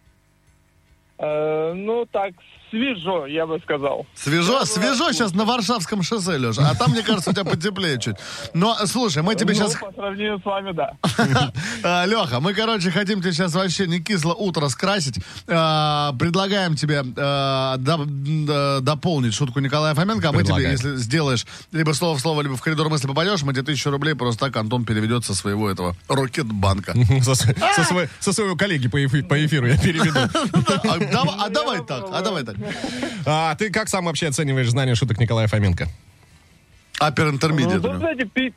Э, 1.21 1.73
ну, 1.75 2.05
так, 2.09 2.31
свежо, 2.69 3.25
я 3.25 3.45
бы 3.45 3.59
сказал. 3.59 4.05
Свежо, 4.15 4.63
свежо 4.63 5.11
сейчас 5.11 5.33
на 5.33 5.43
Варшавском 5.43 6.01
шоссе, 6.01 6.37
Леша. 6.37 6.69
А 6.69 6.75
там, 6.75 6.91
мне 6.91 7.01
кажется, 7.01 7.31
у 7.31 7.33
тебя 7.33 7.43
потеплее 7.43 7.99
чуть. 7.99 8.15
Но, 8.53 8.75
слушай, 8.85 9.21
мы 9.21 9.35
тебе 9.35 9.53
ну, 9.53 9.59
сейчас... 9.59 9.75
по 9.75 9.91
сравнению 9.91 10.39
с 10.39 10.45
вами, 10.45 10.71
да. 10.71 10.93
Леха, 12.05 12.39
мы, 12.39 12.53
короче, 12.53 12.89
хотим 12.91 13.21
тебе 13.21 13.33
сейчас 13.33 13.53
вообще 13.53 13.87
не 13.87 13.99
кисло 13.99 14.33
утро 14.33 14.69
скрасить. 14.69 15.19
А, 15.47 16.13
Предлагаем 16.13 16.75
тебе 16.75 17.03
а, 17.17 17.75
д- 17.77 18.79
дополнить 18.81 19.33
шутку 19.33 19.59
Николая 19.59 19.93
Фоменко. 19.95 20.29
А 20.29 20.31
мы 20.31 20.43
тебе, 20.43 20.71
если 20.71 20.95
сделаешь 20.95 21.45
либо 21.73 21.91
слово 21.91 22.17
в 22.17 22.21
слово, 22.21 22.43
либо 22.43 22.55
в 22.55 22.61
коридор 22.61 22.87
мысли 22.87 23.07
попадешь, 23.07 23.43
мы 23.43 23.51
тебе 23.53 23.63
тысячу 23.63 23.91
рублей 23.91 24.15
просто 24.15 24.45
так 24.45 24.55
Антон 24.55 24.85
переведет 24.85 25.25
со 25.25 25.33
своего 25.33 25.69
этого 25.69 25.97
Рокетбанка. 26.07 26.93
Со, 27.21 27.35
своего- 28.33 28.55
коллеги 28.55 28.87
по, 28.87 29.03
эфи- 29.03 29.23
по 29.23 29.45
эфиру 29.45 29.67
я 29.67 29.77
переведу. 29.77 30.19
А 31.39 31.49
дав- 31.49 31.51
давай 31.51 31.85
так, 31.85 32.05
а 32.11 32.21
давай 32.21 32.43
так. 32.43 32.55
А 33.25 33.55
ты 33.55 33.69
как 33.71 33.89
сам 33.89 34.05
вообще 34.05 34.27
оцениваешь 34.27 34.69
знание 34.69 34.95
шуток 34.95 35.19
Николая 35.19 35.47
Фоменко? 35.47 35.87
Апер 36.99 37.25
Ну, 37.25 37.31
интермедиат. 37.31 37.81
знаете, 37.81 38.25
пи- 38.25 38.53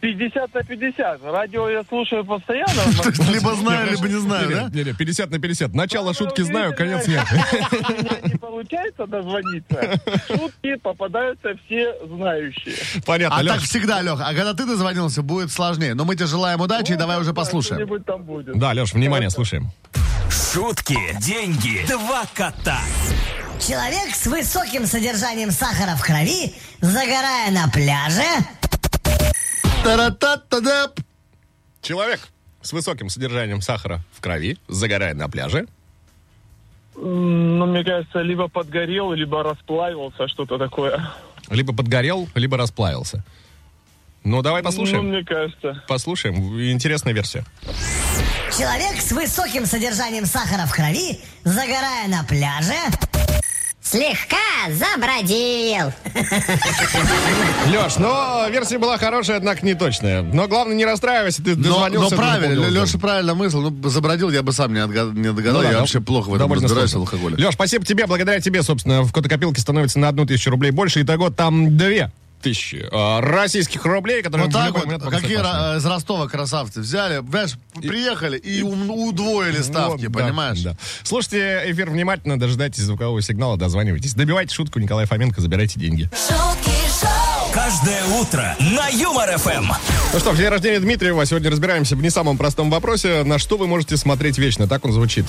50 0.00 0.54
на 0.54 0.62
50. 0.62 1.20
Радио 1.24 1.70
я 1.70 1.82
слушаю 1.88 2.22
постоянно. 2.24 2.82
Либо 3.32 3.54
знаю, 3.54 3.90
либо 3.90 4.06
не 4.08 4.20
знаю, 4.20 4.50
да? 4.50 4.68
Не-не, 4.68 4.92
50 4.92 5.30
на 5.30 5.38
50. 5.38 5.72
Начало 5.74 6.08
Ну, 6.08 6.14
шутки 6.14 6.42
знаю, 6.42 6.74
конец 6.76 7.06
нет. 7.08 7.24
У 7.32 7.92
меня 7.92 8.10
не 8.24 8.36
получается 8.36 9.06
дозвониться. 9.06 9.98
Шутки 10.28 10.74
попадаются 10.76 11.54
все 11.64 11.94
знающие. 12.06 12.74
Понятно, 13.06 13.38
А 13.38 13.44
так 13.44 13.60
всегда, 13.62 14.02
Леха. 14.02 14.26
А 14.28 14.34
когда 14.34 14.52
ты 14.52 14.66
дозвонился, 14.66 15.22
будет 15.22 15.50
сложнее. 15.50 15.94
Но 15.94 16.04
мы 16.04 16.14
тебе 16.14 16.26
желаем 16.26 16.60
удачи, 16.60 16.92
и 16.92 16.96
давай 16.96 17.18
уже 17.18 17.32
послушаем. 17.32 17.80
Что-нибудь 17.80 18.04
там 18.04 18.22
будет. 18.22 18.58
Да, 18.58 18.72
Леш, 18.72 18.92
внимание, 18.92 19.30
слушаем. 19.30 19.70
Шутки, 20.30 20.98
деньги, 21.20 21.86
два 21.86 22.24
кота. 22.34 22.80
Человек 23.60 24.14
с 24.14 24.26
высоким 24.26 24.86
содержанием 24.86 25.50
сахара 25.50 25.96
в 25.96 26.02
крови, 26.02 26.54
загорая 26.80 27.50
на 27.50 27.68
пляже, 27.68 28.22
Та-ра-та-та-да. 29.82 30.90
Человек 31.80 32.20
с 32.60 32.72
высоким 32.72 33.08
содержанием 33.08 33.60
сахара 33.60 34.00
в 34.12 34.20
крови, 34.20 34.58
загорая 34.68 35.14
на 35.14 35.28
пляже. 35.28 35.66
Ну, 36.96 37.66
мне 37.66 37.84
кажется, 37.84 38.20
либо 38.20 38.48
подгорел, 38.48 39.12
либо 39.12 39.42
расплавился, 39.42 40.26
что-то 40.28 40.58
такое. 40.58 41.08
Либо 41.50 41.72
подгорел, 41.72 42.28
либо 42.34 42.56
расплавился. 42.56 43.24
Ну, 44.26 44.42
давай 44.42 44.60
Ну, 44.60 44.66
послушаем. 44.66 45.08
мне 45.08 45.22
кажется. 45.24 45.82
Послушаем. 45.86 46.34
Интересная 46.72 47.12
версия. 47.12 47.44
человек 48.58 49.00
с 49.00 49.12
высоким 49.12 49.66
содержанием 49.66 50.26
сахара 50.26 50.66
в 50.66 50.72
крови, 50.72 51.20
загорая 51.44 52.08
на 52.08 52.24
пляже, 52.24 52.74
слегка 53.80 54.36
забродил. 54.70 55.92
Леш, 57.70 57.96
ну, 57.98 58.50
версия 58.50 58.78
была 58.78 58.98
хорошая, 58.98 59.36
однако 59.36 59.64
не 59.64 59.74
точная. 59.74 60.22
Но 60.22 60.48
главное, 60.48 60.74
не 60.74 60.84
расстраивайся, 60.84 61.44
ты 61.44 61.54
Но, 61.54 61.62
дозвонился. 61.62 62.16
но 62.16 62.20
правильно, 62.20 62.64
Леша 62.68 62.98
правильно 62.98 63.34
мысль. 63.36 63.58
Ну, 63.58 63.88
забродил, 63.88 64.30
я 64.30 64.42
бы 64.42 64.52
сам 64.52 64.74
не, 64.74 64.80
отга- 64.80 65.12
не 65.16 65.32
догадал. 65.32 65.58
Ну 65.58 65.62
да, 65.62 65.66
я 65.68 65.72
да, 65.74 65.80
вообще 65.80 66.00
плохо 66.00 66.30
в 66.30 66.34
этом 66.34 66.52
разбираюсь 66.52 66.92
в 66.92 66.98
алкоголе. 66.98 67.36
Леш, 67.36 67.54
спасибо 67.54 67.84
тебе. 67.84 68.06
Благодаря 68.06 68.40
тебе, 68.40 68.64
собственно, 68.64 69.02
в 69.02 69.12
котокопилке 69.12 69.60
становится 69.60 70.00
на 70.00 70.08
одну 70.08 70.26
тысячу 70.26 70.50
рублей 70.50 70.72
больше. 70.72 71.00
Итого 71.02 71.30
там 71.30 71.76
две 71.76 72.10
тысячи 72.42 72.86
э, 72.90 73.20
российских 73.20 73.84
рублей, 73.84 74.22
которые 74.22 74.46
Вот 74.46 74.52
так 74.52 74.72
вот, 74.72 74.84
момент 74.84 75.02
какие 75.04 75.38
ра- 75.38 75.76
из 75.78 75.84
Ростова 75.86 76.28
красавцы 76.28 76.80
взяли, 76.80 77.22
знаешь, 77.28 77.52
приехали 77.74 78.38
и 78.38 78.62
ум- 78.62 78.90
удвоили 78.90 79.62
ставки, 79.62 80.06
Вот, 80.06 80.12
да, 80.12 80.20
понимаешь? 80.24 80.60
да. 80.60 80.76
Слушайте 81.02 81.62
эфир 81.66 81.90
внимательно, 81.90 82.38
дожидайтесь 82.38 82.82
звукового 82.82 83.20
сигнала, 83.22 83.56
дозванивайтесь. 83.56 84.14
Добивайте 84.14 84.54
шутку 84.54 84.78
Николая 84.78 85.06
Фоменко, 85.06 85.40
забирайте 85.40 85.80
деньги. 85.80 86.10
шутки 86.28 86.70
шоу, 87.00 87.52
Каждое 87.52 88.04
утро 88.20 88.54
на 88.60 88.88
Юмор 88.88 89.36
ФМ. 89.38 89.72
Ну 90.12 90.18
что, 90.20 90.30
в 90.32 90.36
день 90.36 90.48
рождения 90.48 90.78
Дмитриева 90.78 91.24
сегодня 91.26 91.50
разбираемся 91.50 91.96
в 91.96 92.02
не 92.02 92.10
самом 92.10 92.36
простом 92.38 92.70
вопросе. 92.70 93.22
На 93.24 93.38
что 93.38 93.56
вы 93.56 93.66
можете 93.66 93.96
смотреть 93.96 94.38
вечно? 94.38 94.68
Так 94.68 94.84
он 94.84 94.92
звучит. 94.92 95.26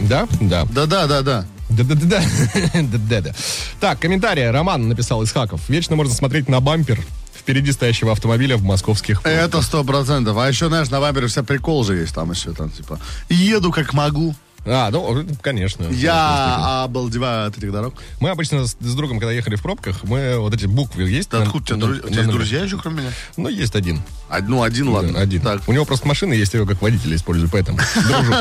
Да? 0.00 0.28
Да. 0.40 0.64
Да-да-да-да. 0.66 1.46
Да-да-да-да. 1.76 2.22
Да-да-да. 2.82 3.34
Так, 3.80 4.00
комментарий. 4.00 4.50
Роман 4.50 4.88
написал 4.88 5.22
из 5.22 5.32
Хаков. 5.32 5.68
Вечно 5.68 5.96
можно 5.96 6.14
смотреть 6.14 6.48
на 6.48 6.60
бампер 6.60 7.00
впереди 7.46 7.70
стоящего 7.70 8.10
автомобиля 8.10 8.56
в 8.56 8.64
московских 8.64 9.20
Это 9.24 9.62
сто 9.62 9.84
процентов. 9.84 10.36
А 10.36 10.48
еще, 10.48 10.66
знаешь, 10.66 10.90
на 10.90 10.98
Вайбере 10.98 11.28
вся 11.28 11.44
прикол 11.44 11.84
же 11.84 11.94
есть 11.94 12.14
там 12.14 12.32
еще, 12.32 12.52
там, 12.52 12.70
типа, 12.70 12.98
еду 13.28 13.70
как 13.70 13.92
могу. 13.94 14.34
А, 14.66 14.90
ну, 14.90 15.24
конечно. 15.42 15.84
Я 15.84 16.84
обалдеваю 16.84 17.48
от 17.48 17.56
этих 17.56 17.72
дорог. 17.72 17.94
Мы 18.20 18.30
обычно 18.30 18.66
с, 18.66 18.76
с 18.78 18.94
другом, 18.94 19.18
когда 19.20 19.32
ехали 19.32 19.56
в 19.56 19.62
пробках, 19.62 20.02
мы 20.04 20.38
вот 20.38 20.54
эти 20.54 20.66
буквы 20.66 21.08
есть. 21.08 21.30
Да 21.30 21.42
откуда 21.42 21.74
у 21.76 21.78
тебя, 21.78 21.86
у 22.06 22.08
тебя 22.08 22.22
есть 22.22 22.30
друзья 22.30 22.62
еще, 22.62 22.76
кроме 22.78 23.02
меня? 23.02 23.10
Ну, 23.36 23.48
есть 23.48 23.76
один. 23.76 24.02
А, 24.28 24.40
Ну, 24.40 24.62
один, 24.62 24.88
ладно. 24.88 25.20
Один. 25.20 25.40
Так. 25.40 25.62
У 25.68 25.72
него 25.72 25.84
просто 25.84 26.08
машина 26.08 26.32
есть, 26.32 26.52
я 26.54 26.60
его 26.60 26.68
как 26.68 26.82
водителя 26.82 27.16
использую, 27.16 27.48
поэтому 27.50 27.78
дружу. 27.94 28.32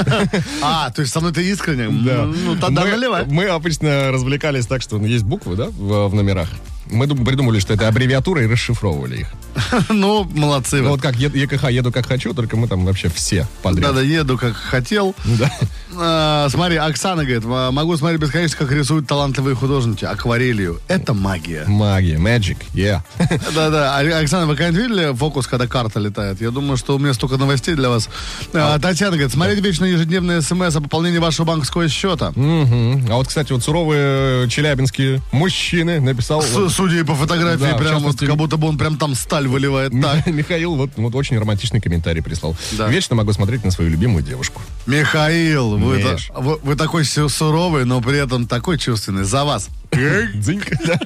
А, 0.62 0.90
то 0.92 1.02
есть 1.02 1.14
со 1.14 1.20
мной 1.20 1.32
ты 1.32 1.44
искренне? 1.48 1.90
Ну, 1.90 2.58
тогда 2.58 2.86
наливай. 2.86 3.26
мы 3.26 3.46
обычно 3.46 4.12
развлекались 4.12 4.66
так, 4.66 4.82
что 4.82 4.98
есть 4.98 5.24
буквы, 5.24 5.56
да, 5.56 5.68
в 5.70 6.14
номерах. 6.14 6.50
Мы 6.92 7.08
дум- 7.08 7.26
придумали, 7.26 7.60
что 7.60 7.74
это 7.74 7.88
аббревиатура 7.88 8.44
и 8.44 8.48
расшифровывали 8.48 9.22
их. 9.22 9.28
Ну, 9.90 10.24
молодцы 10.36 10.82
Ну, 10.82 10.90
вот 10.90 11.02
как 11.02 11.16
ЕКХ 11.16 11.70
«Еду 11.70 11.92
как 11.92 12.06
хочу», 12.08 12.34
только 12.34 12.58
мы 12.58 12.68
там 12.68 12.86
вообще 12.86 13.10
все 13.10 13.48
подряд. 13.64 13.90
Да-да, 13.94 14.02
еду 14.02 14.38
как 14.38 14.56
хотел. 14.56 15.16
Да. 15.26 15.50
А, 15.98 16.48
смотри, 16.50 16.76
Оксана 16.76 17.24
говорит, 17.24 17.46
«М- 17.46 17.74
могу 17.74 17.96
смотреть 17.98 18.20
бесконечно, 18.22 18.58
как 18.58 18.72
рисуют 18.72 19.08
талантливые 19.08 19.56
художники 19.56 20.04
акварелью. 20.06 20.80
Это 20.88 21.14
магия. 21.14 21.64
Магия, 21.68 22.18
magic, 22.18 22.58
yeah. 22.74 23.00
Да-да. 23.56 23.98
А, 23.98 24.20
Оксана, 24.22 24.46
вы 24.46 24.56
когда-нибудь 24.56 24.82
видели 24.82 25.16
фокус, 25.16 25.48
когда 25.48 25.68
карта 25.68 26.00
летает? 26.00 26.42
Я 26.42 26.52
думаю, 26.52 26.76
что 26.78 26.96
у 26.96 27.00
меня 27.00 27.14
столько 27.14 27.38
новостей 27.38 27.76
для 27.76 27.90
вас. 27.90 28.10
А, 28.54 28.78
Татьяна 28.80 29.14
говорит, 29.14 29.32
смотреть 29.34 29.60
вечно 29.64 29.86
ежедневные 29.86 30.42
смс 30.42 30.76
о 30.76 30.82
пополнении 30.82 31.20
вашего 31.20 31.46
банковского 31.46 31.88
счета. 31.90 32.34
А 32.36 33.16
вот, 33.16 33.28
кстати, 33.28 33.54
вот 33.54 33.64
суровые 33.64 34.50
челябинские 34.50 35.22
мужчины 35.32 36.00
написал... 36.02 36.44
судя 36.76 37.00
и 37.00 37.04
по 37.04 37.16
фотографии, 37.16 37.62
Да, 37.72 37.78
прям 37.78 38.00
вот 38.04 38.20
как 38.20 38.36
будто 38.36 38.58
бы 38.58 38.68
он 38.68 38.78
прям 38.78 38.98
там 38.98 39.16
сталь 39.16 39.48
выливает. 39.48 39.92
Так. 40.02 40.26
Михаил 40.28 40.76
вот, 40.76 40.92
вот 40.98 41.16
очень 41.16 41.40
романтичный 41.40 41.80
комментарий 41.82 42.22
прислал. 42.22 42.56
Да. 42.74 42.88
Вечно 42.88 43.16
могу 43.16 43.32
смотреть 43.34 43.64
на 43.64 43.72
свою 43.72 43.90
любимую 43.90 44.24
девушку. 44.24 44.62
Михаил, 44.86 45.78
вы, 45.78 46.02
та- 46.04 46.40
вы- 46.40 46.60
вы 46.62 46.76
такой 46.76 47.06
су- 47.06 47.30
суровый, 47.30 47.86
но 47.86 48.02
при 48.02 48.18
этом 48.18 48.46
такой 48.48 48.78
чувственный. 48.78 49.24
За 49.24 49.44
вас. 49.46 49.70
Дзыньк. 49.92 50.66
Да. 50.86 51.00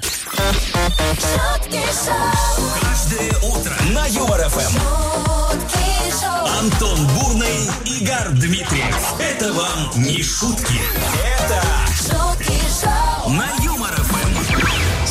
шутки 0.90 1.80
шоу, 2.06 2.70
Каждое 2.82 3.32
утро 3.50 3.74
на 3.94 4.06
Юмор 4.08 4.42
ФМ. 4.50 4.72
шутки 4.72 6.22
шоу, 6.22 6.60
Антон 6.60 7.08
Бурный, 7.16 7.70
Игорь 7.86 8.30
Дмитриев. 8.34 8.96
Это 9.20 9.54
вам 9.54 9.92
не 10.04 10.22
шутки. 10.24 10.80
Это 11.24 11.64
шутки 11.98 12.60
шоу, 12.82 13.30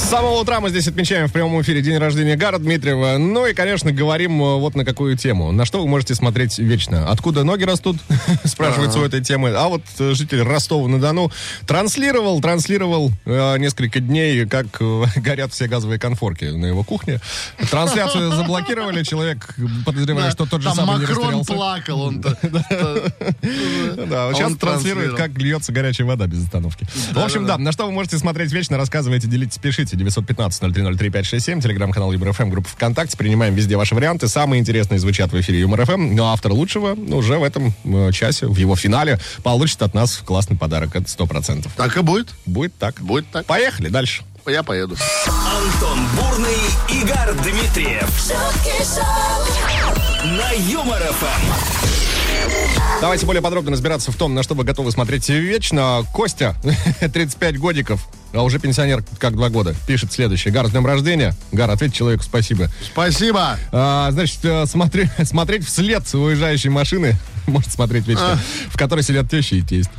самого 0.09 0.41
утра 0.41 0.59
мы 0.61 0.71
здесь 0.71 0.89
отмечаем 0.89 1.29
в 1.29 1.33
прямом 1.33 1.61
эфире 1.61 1.83
день 1.83 1.99
рождения 1.99 2.35
Гара 2.35 2.59
Дмитриева. 2.59 3.19
Ну 3.19 3.45
и, 3.45 3.53
конечно, 3.53 3.93
говорим 3.93 4.43
э, 4.43 4.57
вот 4.57 4.75
на 4.75 4.87
какую 4.87 5.19
тему. 5.19 5.53
На 5.53 5.67
что 5.67 5.83
вы 5.83 5.87
можете 5.87 6.15
смотреть 6.15 6.59
вечно? 6.59 7.11
Откуда 7.11 7.45
ноги 7.45 7.65
растут? 7.65 7.99
Спрашивается 8.45 9.01
у 9.01 9.03
этой 9.03 9.23
темы. 9.23 9.51
А 9.51 9.69
вот 9.69 9.83
э, 9.99 10.15
житель 10.15 10.41
Ростова-на-Дону 10.41 11.31
транслировал, 11.67 12.41
транслировал 12.41 13.13
э, 13.27 13.59
несколько 13.59 14.01
дней, 14.01 14.47
как 14.47 14.67
э, 14.81 15.05
горят 15.17 15.53
все 15.53 15.67
газовые 15.67 15.99
конфорки 15.99 16.47
на 16.47 16.65
его 16.65 16.85
кухне. 16.85 17.21
Трансляцию 17.71 18.31
заблокировали. 18.35 19.03
Человек, 19.03 19.57
подозревая, 19.85 20.31
что 20.31 20.47
тот 20.47 20.63
же 20.63 20.73
самый 20.73 21.01
не 21.01 21.07
Макрон 21.07 21.45
плакал. 21.45 22.01
Он-то. 22.01 22.39
Да, 22.41 24.33
сейчас 24.33 24.57
транслирует, 24.57 25.17
как 25.17 25.37
льется 25.37 25.71
горячая 25.71 26.07
вода 26.07 26.27
без 26.27 26.45
остановки. 26.45 26.87
В 27.13 27.19
общем, 27.19 27.45
да, 27.45 27.59
на 27.59 27.73
что 27.73 27.85
вы 27.85 27.93
можете 27.93 28.17
смотреть 28.17 28.53
вечно, 28.53 28.79
рассказывайте, 28.79 29.29
делитесь, 29.29 29.59
пишите. 29.59 29.98
915-0303-567, 29.99 31.63
телеграм-канал 31.63 32.13
Юмор 32.13 32.33
ФМ, 32.33 32.51
группа 32.51 32.69
ВКонтакте. 32.69 33.17
Принимаем 33.17 33.55
везде 33.55 33.77
ваши 33.77 33.95
варианты. 33.95 34.29
Самые 34.29 34.61
интересные 34.61 34.99
звучат 34.99 35.33
в 35.33 35.41
эфире 35.41 35.61
Юмор 35.61 35.85
ФМ. 35.85 36.15
Но 36.15 36.33
автор 36.33 36.53
лучшего 36.53 36.95
уже 36.95 37.39
в 37.39 37.43
этом 37.43 37.73
э, 37.85 38.13
часе, 38.13 38.47
в 38.47 38.57
его 38.57 38.77
финале, 38.77 39.19
получит 39.43 39.83
от 39.83 39.95
нас 39.95 40.19
классный 40.25 40.57
подарок. 40.57 40.97
Это 40.97 41.09
сто 41.09 41.27
процентов. 41.27 41.73
Так 41.77 41.97
и 41.97 42.01
будет. 42.01 42.29
Будет 42.47 42.75
так. 42.79 43.01
Будет 43.01 43.31
так. 43.31 43.47
Поехали 43.47 43.89
дальше. 43.89 44.23
Я 44.47 44.63
поеду. 44.63 44.97
Антон 45.27 45.99
Бурный, 46.17 46.57
Игорь 46.89 47.35
Дмитриев. 47.43 48.09
На 50.25 50.53
Юмор 50.53 51.03
ФМ. 51.03 51.88
Давайте 53.01 53.27
более 53.27 53.41
подробно 53.41 53.71
разбираться 53.71 54.11
в 54.11 54.17
том, 54.17 54.35
на 54.35 54.43
что 54.43 54.57
вы 54.57 54.65
готовы 54.65 54.91
смотреть 54.91 55.29
вечно. 55.29 56.05
Костя, 56.13 56.57
35 57.01 57.57
годиков, 57.59 58.09
а 58.33 58.43
уже 58.43 58.59
пенсионер 58.59 59.05
как 59.21 59.35
два 59.37 59.51
года, 59.51 59.73
пишет 59.87 60.13
следующее. 60.13 60.53
Гар, 60.53 60.67
с 60.67 60.71
днем 60.73 60.85
рождения. 60.85 61.33
Гар, 61.53 61.71
ответь 61.71 61.95
человеку 61.95 62.25
спасибо. 62.25 62.69
Спасибо. 62.85 63.57
А, 63.71 64.11
значит, 64.11 64.41
э, 64.43 64.67
смотри, 64.67 65.09
смотреть 65.23 65.65
вслед 65.65 66.13
уезжающей 66.13 66.71
машины, 66.71 67.17
может 67.53 67.73
смотреть 67.73 68.07
вечно, 68.07 68.39
в 68.69 68.77
которой 68.79 69.03
сидят 69.03 69.31
тещи 69.31 69.55
и 69.55 69.63
тесть. 69.63 69.91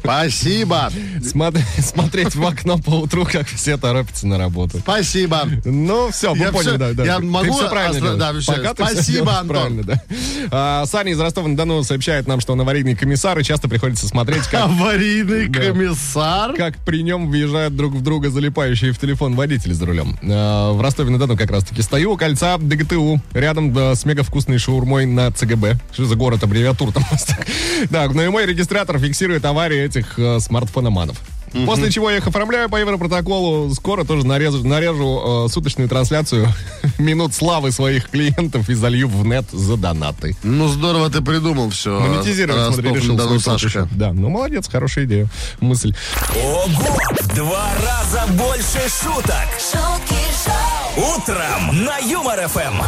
Спасибо. 0.00 0.90
Смотри- 1.24 1.62
смотреть 1.78 2.34
в 2.34 2.44
окно 2.44 2.78
по 2.78 2.90
утру, 2.90 3.26
как 3.30 3.46
все 3.48 3.76
торопятся 3.76 4.26
на 4.26 4.38
работу. 4.38 4.78
Спасибо. 4.78 5.42
Ну, 5.64 6.10
все, 6.10 6.34
мы 6.34 6.46
Я 6.46 6.52
поняли, 6.52 6.68
всё- 6.70 6.78
да, 6.78 6.92
да. 6.92 7.04
я 7.04 7.16
Ты 7.18 7.24
могу 7.24 7.52
всё 7.52 7.68
правильно 7.70 8.06
остро- 8.06 8.16
да, 8.16 8.32
всё. 8.40 8.52
Пока 8.54 8.72
Спасибо, 8.74 9.32
Антон. 9.38 9.48
правильно, 9.48 9.82
да. 9.84 10.02
А, 10.50 10.86
Саня 10.86 11.12
из 11.12 11.20
Ростова-на-Дону 11.20 11.82
сообщает 11.82 12.26
нам, 12.26 12.40
что 12.40 12.52
он 12.52 12.60
аварийный 12.60 12.94
комиссар, 12.96 13.38
и 13.38 13.44
часто 13.44 13.68
приходится 13.68 14.06
смотреть, 14.08 14.44
как 14.44 14.64
Аварийный 14.64 15.48
Да. 15.48 15.60
комиссар. 15.60 16.54
как 16.56 16.76
при 16.84 17.02
нем 17.02 17.30
въезжают 17.30 17.76
друг 17.76 17.94
в 17.94 18.02
друга 18.02 18.30
залипающие 18.30 18.92
в 18.92 18.98
телефон 18.98 19.34
водители 19.36 19.72
за 19.72 19.86
рулем. 19.86 20.18
Э, 20.22 20.70
В 20.72 20.80
Ростове-на-Дону 20.80 21.36
как 21.36 21.50
раз-таки 21.50 21.82
стою 21.82 22.12
у 22.12 22.16
кольца 22.16 22.56
ДГТУ, 22.58 23.20
рядом 23.32 23.72
да, 23.72 23.94
с 23.94 24.04
мега 24.04 24.22
вкусной 24.22 24.58
шаурмой 24.58 25.06
на 25.06 25.30
ЦГБ. 25.30 25.78
Что 25.92 26.04
за 26.06 26.14
город, 26.16 26.42
аббревиатура 26.42 26.69
там 26.92 27.04
вас 27.10 27.24
так? 27.26 27.46
Да, 27.90 28.08
но 28.08 28.22
и 28.22 28.28
мой 28.28 28.46
регистратор 28.46 28.98
фиксирует 28.98 29.44
аварии 29.44 29.80
этих 29.80 30.18
э, 30.18 30.40
смартфономанов. 30.40 31.18
После 31.66 31.90
чего 31.90 32.10
я 32.10 32.18
их 32.18 32.26
оформляю 32.26 32.68
по 32.68 32.76
Европротоколу. 32.76 33.74
Скоро 33.74 34.04
тоже 34.04 34.26
нарежу, 34.26 34.66
нарежу 34.66 35.46
э, 35.46 35.48
суточную 35.48 35.88
трансляцию 35.88 36.48
минут 36.98 37.34
славы 37.34 37.72
своих 37.72 38.08
клиентов 38.08 38.68
и 38.68 38.74
залью 38.74 39.08
в 39.08 39.26
нет 39.26 39.46
за 39.50 39.76
донаты. 39.76 40.36
Ну, 40.42 40.68
здорово 40.68 41.10
ты 41.10 41.20
придумал 41.22 41.70
все. 41.70 41.98
Монетизировать, 41.98 42.74
смотри, 42.74 42.92
решил 42.94 43.18
свой 43.18 43.36
еще. 43.36 43.88
Да, 43.92 44.12
ну 44.12 44.28
молодец, 44.28 44.68
хорошая 44.68 45.04
идея, 45.06 45.28
мысль. 45.60 45.94
Ого! 46.36 46.98
В 47.20 47.34
два 47.34 47.68
раза 47.84 48.32
больше 48.32 48.80
шуток. 48.88 49.46
шутки 49.58 50.20
шоу, 50.44 51.16
Утром 51.16 51.84
на 51.84 51.98
Юмор 51.98 52.46
ФМ. 52.48 52.82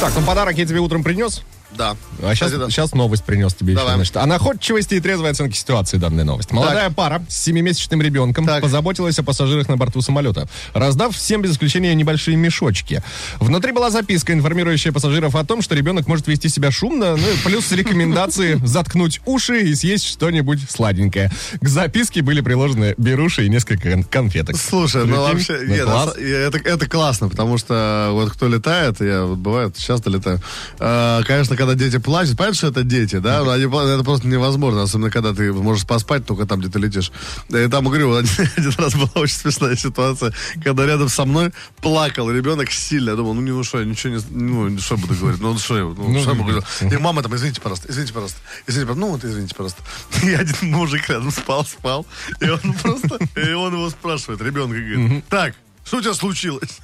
Так, 0.00 0.12
ну 0.16 0.22
подарок 0.22 0.56
я 0.56 0.66
тебе 0.66 0.80
утром 0.80 1.02
принес. 1.02 1.42
Да. 1.76 1.96
А 2.22 2.34
сейчас, 2.34 2.48
Кстати, 2.48 2.54
да. 2.60 2.70
сейчас 2.70 2.92
новость 2.94 3.24
принес 3.24 3.54
тебе 3.54 3.72
еще. 3.74 3.80
Давай. 3.82 3.94
Значит, 3.96 4.16
о 4.16 4.26
находчивости 4.26 4.94
и 4.94 5.00
трезвой 5.00 5.30
оценке 5.30 5.56
ситуации 5.58 5.96
данная 5.98 6.24
новость. 6.24 6.50
Молодая 6.50 6.90
пара 6.90 7.22
с 7.28 7.36
семимесячным 7.36 8.00
ребенком 8.02 8.46
Так. 8.46 8.62
позаботилась 8.62 9.18
о 9.18 9.22
пассажирах 9.22 9.68
на 9.68 9.76
борту 9.76 10.00
самолета, 10.00 10.48
раздав 10.72 11.14
всем 11.14 11.42
без 11.42 11.52
исключения 11.52 11.94
небольшие 11.94 12.36
мешочки. 12.36 13.02
Внутри 13.38 13.72
была 13.72 13.90
записка, 13.90 14.32
информирующая 14.32 14.92
пассажиров 14.92 15.34
о 15.36 15.44
том, 15.44 15.62
что 15.62 15.74
ребенок 15.74 16.06
может 16.08 16.26
вести 16.26 16.48
себя 16.48 16.70
шумно, 16.70 17.16
ну 17.16 17.28
и 17.30 17.36
плюс 17.44 17.70
рекомендации 17.70 18.54
заткнуть 18.64 19.20
уши 19.26 19.60
и 19.60 19.74
съесть 19.74 20.06
что-нибудь 20.06 20.60
сладенькое. 20.70 21.30
К 21.60 21.68
записке 21.68 22.22
были 22.22 22.40
приложены 22.40 22.94
беруши 22.98 23.44
и 23.46 23.48
несколько 23.48 23.90
кон- 23.90 24.04
конфеток. 24.04 24.56
Слушай, 24.56 25.04
ну 25.04 25.20
вообще, 25.22 25.58
Ну, 25.62 25.74
нет, 25.74 25.84
класс. 25.84 26.16
это, 26.16 26.58
это 26.58 26.88
классно, 26.88 27.28
потому 27.28 27.58
что 27.58 28.08
вот 28.12 28.32
кто 28.32 28.48
летает, 28.48 29.00
я 29.00 29.24
вот 29.24 29.38
бывает, 29.38 29.76
часто 29.76 30.10
летаю, 30.10 30.40
э, 30.80 31.20
конечно, 31.26 31.56
когда 31.58 31.74
дети 31.74 31.98
плачут, 31.98 32.36
понятно, 32.36 32.56
что 32.56 32.68
это 32.68 32.84
дети, 32.84 33.16
да, 33.16 33.42
но 33.42 33.50
они 33.50 33.66
плачут, 33.66 33.90
это 33.90 34.04
просто 34.04 34.28
невозможно, 34.28 34.82
особенно 34.84 35.10
когда 35.10 35.34
ты 35.34 35.52
можешь 35.52 35.84
поспать 35.84 36.24
только 36.24 36.46
там, 36.46 36.60
где 36.60 36.70
ты 36.70 36.78
летишь. 36.78 37.10
И 37.48 37.66
там, 37.66 37.84
говорю, 37.84 38.14
один, 38.16 38.48
один 38.56 38.72
раз 38.78 38.94
была 38.94 39.10
очень 39.16 39.34
смешная 39.34 39.74
ситуация, 39.76 40.32
когда 40.62 40.86
рядом 40.86 41.08
со 41.08 41.24
мной 41.24 41.52
плакал 41.80 42.30
ребенок 42.30 42.70
сильно, 42.70 43.10
я 43.10 43.16
думал, 43.16 43.34
ну, 43.34 43.40
не, 43.40 43.50
ну 43.50 43.64
что, 43.64 43.80
я 43.80 43.84
ничего 43.84 44.14
не, 44.14 44.22
ну, 44.30 44.78
что 44.78 44.96
буду 44.96 45.14
говорить, 45.14 45.40
ну, 45.40 45.58
что 45.58 45.76
я, 45.76 45.84
ну, 45.84 45.94
Ну, 45.96 46.20
что 46.20 46.30
я 46.30 46.36
могу 46.36 46.50
ну, 46.52 46.60
говорить? 46.60 46.92
И 46.92 46.96
мама 46.96 47.22
там, 47.22 47.34
извините, 47.34 47.60
пожалуйста, 47.60 47.88
извините, 47.90 48.14
пожалуйста, 48.14 48.38
извините, 48.68 48.86
пожалуйста, 48.86 49.00
ну, 49.00 49.12
вот, 49.12 49.24
извините, 49.24 49.54
пожалуйста. 49.56 49.82
И 50.22 50.32
один 50.32 50.70
мужик 50.70 51.08
рядом 51.08 51.32
спал, 51.32 51.64
спал, 51.66 52.06
и 52.40 52.48
он 52.48 52.72
просто, 52.74 53.18
и 53.34 53.52
он 53.52 53.74
его 53.74 53.90
спрашивает, 53.90 54.40
ребенка, 54.40 54.78
говорит, 54.78 55.24
так, 55.28 55.54
что 55.84 55.96
у 55.96 56.00
тебя 56.00 56.14
случилось? 56.14 56.78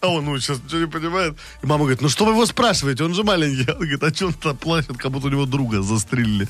А 0.00 0.08
он, 0.08 0.24
ну, 0.24 0.38
сейчас 0.38 0.60
ничего 0.64 0.80
не 0.80 0.86
понимает. 0.86 1.34
И 1.62 1.66
мама 1.66 1.80
говорит, 1.80 2.00
ну 2.00 2.08
что 2.08 2.24
вы 2.24 2.32
его 2.32 2.46
спрашиваете, 2.46 3.04
он 3.04 3.14
же 3.14 3.24
маленький. 3.24 3.70
Он 3.70 3.78
говорит, 3.78 4.02
а 4.02 4.14
что 4.14 4.26
он 4.26 4.32
там 4.34 4.56
плачет, 4.56 4.96
как 4.96 5.10
будто 5.10 5.26
у 5.26 5.30
него 5.30 5.46
друга 5.46 5.82
застрелили. 5.82 6.48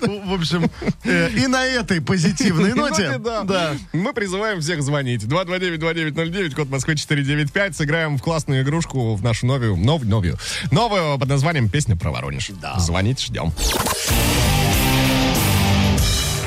Ну, 0.00 0.26
В 0.26 0.34
общем, 0.34 0.70
э, 1.04 1.30
и 1.30 1.46
на 1.46 1.64
этой 1.64 2.00
позитивной 2.00 2.74
ноте, 2.74 3.18
Ну, 3.18 3.78
Мы 3.92 4.12
призываем 4.12 4.60
всех 4.60 4.82
звонить. 4.82 5.22
229-2909, 5.24 6.54
код 6.54 6.68
Москвы 6.68 6.96
495. 6.96 7.76
Сыграем 7.76 8.18
в 8.18 8.22
классную 8.22 8.62
игрушку 8.62 9.14
в 9.14 9.22
нашу 9.22 9.46
новую, 9.46 9.76
нов, 9.76 10.02
новую, 10.04 10.38
новую 10.70 11.18
под 11.18 11.28
названием 11.28 11.68
«Песня 11.68 11.96
про 11.96 12.10
Воронеж». 12.10 12.50
Да. 12.60 12.78
Звонить 12.78 13.20
ждем. 13.20 13.52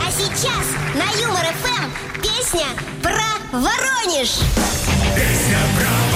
А 0.06 0.12
сейчас 0.12 0.66
на 0.96 1.22
Юмор 1.22 1.46
ФМ 1.64 2.22
песня 2.22 2.68
про 3.02 3.58
Воронеж. 3.58 4.40
Esse 5.16 5.54
é 5.54 5.58
pra 5.78 6.09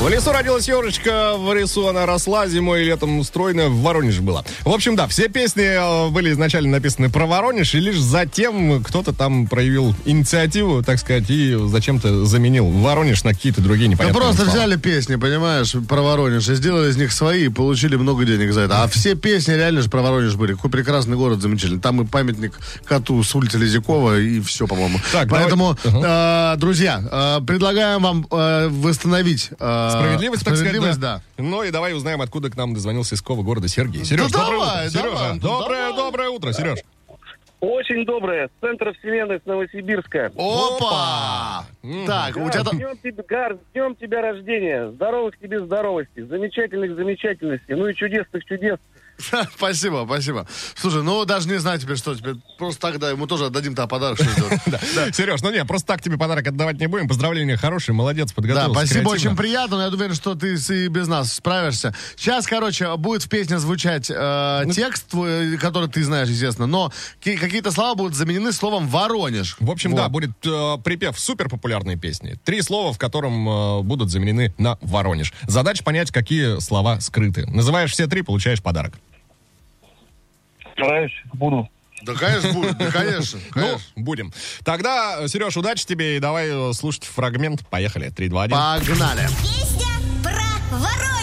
В 0.00 0.08
лесу 0.08 0.30
родилась 0.30 0.68
елочка, 0.68 1.32
в 1.36 1.52
лесу 1.52 1.88
она 1.88 2.06
росла, 2.06 2.46
зимой 2.46 2.82
и 2.82 2.84
летом 2.84 3.24
стройная, 3.24 3.68
в 3.68 3.80
Воронеже 3.82 4.22
была. 4.22 4.44
В 4.64 4.68
общем, 4.70 4.94
да, 4.94 5.08
все 5.08 5.28
песни 5.28 5.64
э, 5.64 6.08
были 6.10 6.30
изначально 6.30 6.70
написаны 6.70 7.10
про 7.10 7.26
Воронеж, 7.26 7.74
и 7.74 7.80
лишь 7.80 7.98
затем 7.98 8.80
кто-то 8.84 9.12
там 9.12 9.48
проявил 9.48 9.96
инициативу, 10.04 10.84
так 10.84 11.00
сказать, 11.00 11.24
и 11.30 11.52
зачем-то 11.66 12.24
заменил 12.26 12.66
Воронеж 12.68 13.24
на 13.24 13.32
какие-то 13.34 13.60
другие 13.60 13.88
Ну, 13.88 13.94
непонятные 13.94 14.22
просто 14.22 14.44
слова. 14.44 14.56
взяли 14.56 14.76
песни, 14.76 15.16
понимаешь, 15.16 15.74
про 15.88 16.00
Воронеж, 16.00 16.48
и 16.48 16.54
сделали 16.54 16.90
из 16.90 16.96
них 16.96 17.10
свои, 17.12 17.46
и 17.46 17.48
получили 17.48 17.96
много 17.96 18.24
денег 18.24 18.52
за 18.52 18.60
это. 18.62 18.84
А 18.84 18.86
все 18.86 19.16
песни 19.16 19.54
реально 19.54 19.82
же 19.82 19.90
про 19.90 20.00
Воронеж 20.02 20.36
были. 20.36 20.54
Какой 20.54 20.70
прекрасный 20.70 21.16
город, 21.16 21.42
замечательный. 21.42 21.80
Там 21.80 22.00
и 22.02 22.06
памятник 22.06 22.52
коту 22.84 23.20
с 23.24 23.34
улицы 23.34 23.58
Лизякова, 23.58 24.20
и 24.20 24.38
все, 24.42 24.68
по-моему. 24.68 25.00
Так, 25.10 25.28
Поэтому, 25.28 25.76
давай. 25.82 26.54
э, 26.54 26.56
друзья, 26.58 27.02
э, 27.40 27.44
предлагаем 27.44 28.00
вам 28.00 28.26
э, 28.30 28.68
восстановить 28.70 29.50
э, 29.58 29.87
Справедливость, 29.90 30.44
так 30.44 30.54
сказать, 30.54 30.68
справедливость, 30.68 31.00
да. 31.00 31.22
да. 31.36 31.42
Ну 31.42 31.62
и 31.62 31.70
давай 31.70 31.94
узнаем, 31.94 32.20
откуда 32.20 32.50
к 32.50 32.56
нам 32.56 32.74
дозвонился 32.74 33.14
из 33.14 33.20
какого 33.22 33.42
города 33.42 33.68
Сергей. 33.68 34.04
Сереж, 34.04 34.30
Да 34.30 34.38
доброе 34.38 34.58
давай, 34.58 34.86
утро. 34.86 34.90
Сережа, 34.90 35.16
давай, 35.16 35.38
доброе, 35.38 35.88
давай. 35.88 35.96
доброе 35.96 36.28
утро, 36.30 36.52
Сереж. 36.52 36.78
Очень 37.60 38.04
доброе. 38.04 38.46
С 38.46 38.50
центра 38.60 38.92
вселенной 38.92 39.40
с 39.40 39.46
Новосибирска. 39.46 40.30
Опа! 40.36 41.66
Так, 42.06 42.36
у 42.36 42.48
тебя 42.50 42.62
там... 42.62 42.76
днем 42.76 42.96
тебя, 43.02 43.24
Гар, 43.26 43.58
днем 43.74 43.96
тебя 43.96 44.22
рождения. 44.22 44.90
Здоровых 44.92 45.36
тебе 45.38 45.64
здоровости. 45.64 46.20
Замечательных 46.20 46.94
замечательностей. 46.94 47.74
Ну 47.74 47.88
и 47.88 47.94
чудесных 47.96 48.44
чудес 48.44 48.78
Спасибо, 49.56 50.04
спасибо. 50.06 50.46
Слушай, 50.76 51.02
ну 51.02 51.24
даже 51.24 51.48
не 51.48 51.58
знаю 51.58 51.78
теперь, 51.80 51.96
что 51.96 52.14
теперь. 52.14 52.34
Просто 52.56 52.80
тогда 52.80 53.10
ему 53.10 53.26
тоже 53.26 53.46
отдадим-то 53.46 53.86
подарок. 53.86 54.18
Да. 54.66 55.12
Сереж, 55.12 55.40
ну 55.42 55.50
не, 55.52 55.64
просто 55.64 55.86
так 55.88 56.02
тебе 56.02 56.16
подарок 56.18 56.46
отдавать 56.46 56.78
не 56.80 56.86
будем. 56.86 57.08
Поздравления 57.08 57.56
хорошие, 57.56 57.94
молодец, 57.94 58.28
Да, 58.28 58.34
подготовился. 58.34 58.72
спасибо, 58.72 59.10
креативно. 59.10 59.10
очень 59.30 59.36
приятно. 59.36 59.76
но 59.78 59.82
Я 59.84 59.88
уверен, 59.88 60.14
что 60.14 60.34
ты 60.34 60.54
и 60.54 60.88
без 60.88 61.08
нас 61.08 61.32
справишься. 61.32 61.94
Сейчас, 62.16 62.46
короче, 62.46 62.96
будет 62.96 63.22
в 63.24 63.28
песне 63.28 63.58
звучать 63.58 64.10
э, 64.10 64.62
Ну, 64.64 64.72
текст, 64.72 65.06
который 65.60 65.88
ты 65.88 66.04
знаешь, 66.04 66.28
естественно, 66.28 66.66
но 66.66 66.92
ки- 67.20 67.36
какие-то 67.36 67.70
слова 67.70 67.94
будут 67.94 68.14
заменены 68.14 68.52
словом 68.52 68.88
«Воронеж». 68.88 69.56
В 69.60 69.70
общем, 69.70 69.94
да, 69.94 70.08
будет 70.08 70.30
э, 70.44 70.76
припев 70.84 71.18
супер 71.18 71.48
популярной 71.48 71.96
песни. 71.96 72.36
Три 72.44 72.62
слова, 72.62 72.92
в 72.92 72.98
котором 72.98 73.48
э, 73.48 73.82
будут 73.82 74.10
заменены 74.10 74.54
на 74.58 74.78
Воронеж. 74.80 75.32
Задача 75.46 75.82
понять, 75.84 76.10
какие 76.10 76.60
слова 76.60 77.00
скрыты. 77.00 77.46
Называешь 77.46 77.92
все 77.92 78.06
три, 78.06 78.22
получаешь 78.22 78.62
подарок. 78.62 78.94
Стараюсь, 80.78 81.12
буду. 81.34 81.68
Да, 82.02 82.14
конечно, 82.14 82.52
будет, 82.52 82.78
да, 82.78 82.90
конечно, 82.92 83.40
Ну, 83.56 83.62
конечно. 83.62 83.80
будем. 83.96 84.32
Тогда, 84.64 85.26
Сереж, 85.26 85.56
удачи 85.56 85.84
тебе 85.84 86.16
и 86.16 86.20
давай 86.20 86.48
э, 86.48 86.72
слушать 86.72 87.02
фрагмент. 87.04 87.66
Поехали. 87.68 88.10
Три, 88.10 88.28
два, 88.28 88.44
один. 88.44 88.56
Погнали. 88.56 89.26
Песня 89.42 89.88
про 90.22 90.78
Воронеж. 90.78 91.17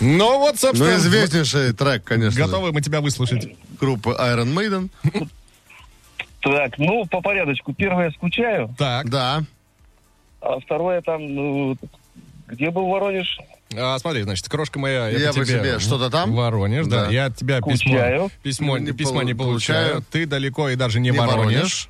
Ну 0.00 0.38
вот, 0.38 0.52
Ну, 0.52 0.58
собственно, 0.58 0.96
известнейший 0.96 1.72
трек, 1.72 2.04
конечно. 2.04 2.30
же, 2.30 2.38
готовы 2.40 2.72
мы 2.72 2.80
тебя 2.80 3.00
выслушать. 3.00 3.48
Группы 3.80 4.10
Iron 4.18 4.54
Maiden. 4.54 4.90
Так, 6.40 6.78
ну, 6.78 7.04
по 7.06 7.20
порядочку. 7.20 7.74
Первое, 7.74 8.10
скучаю. 8.12 8.74
Так, 8.78 9.08
Да. 9.10 9.42
А 10.40 10.60
второе, 10.60 11.02
там, 11.02 11.34
ну, 11.34 11.76
где 12.46 12.70
был 12.70 12.86
Воронеж? 12.86 13.38
а, 13.76 13.98
смотри, 13.98 14.22
значит, 14.22 14.48
крошка 14.48 14.78
моя, 14.78 15.08
Я 15.08 15.32
по 15.32 15.40
по 15.40 15.44
тебе 15.44 15.80
что-то 15.80 16.10
там? 16.10 16.32
Воронеж, 16.32 16.86
да. 16.86 17.06
Да. 17.06 17.10
Я 17.10 17.24
от 17.26 17.36
тебя 17.36 17.58
письмо, 17.60 17.74
Скучаю. 17.76 18.30
письмо, 18.44 18.78
Не 18.78 18.92
письма 18.92 19.24
не 19.24 19.34
получаю. 19.34 19.84
получаю. 19.94 20.04
Ты 20.12 20.26
далеко 20.26 20.68
и 20.68 20.76
даже 20.76 21.00
не, 21.00 21.10
Не 21.10 21.18
Воронеж. 21.18 21.88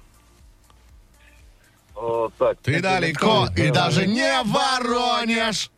Воронеж. 1.94 2.32
так. 2.38 2.58
Ты 2.62 2.80
далеко 2.80 3.48
И 3.54 3.70
даже 3.70 4.06
не 4.06 4.42
Воронеж. 4.44 5.70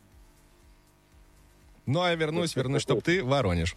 Ну, 1.85 2.01
а 2.01 2.09
я 2.09 2.15
вернусь, 2.15 2.55
вернусь, 2.55 2.81
чтоб 2.81 3.01
ты 3.03 3.23
Воронеж. 3.23 3.75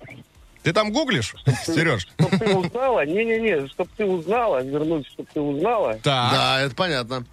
Ты 0.62 0.72
там 0.72 0.92
гуглишь, 0.92 1.34
Сереж? 1.66 2.08
Чтоб 2.18 2.30
ты 2.30 2.54
узнала? 2.54 3.04
Не-не-не, 3.04 3.68
чтоб 3.68 3.88
ты 3.96 4.06
узнала. 4.06 4.62
Вернусь, 4.62 5.06
чтоб 5.08 5.26
ты 5.32 5.40
узнала. 5.40 5.94
Так. 6.02 6.32
Да, 6.32 6.60
это 6.62 6.74
понятно. 6.74 7.26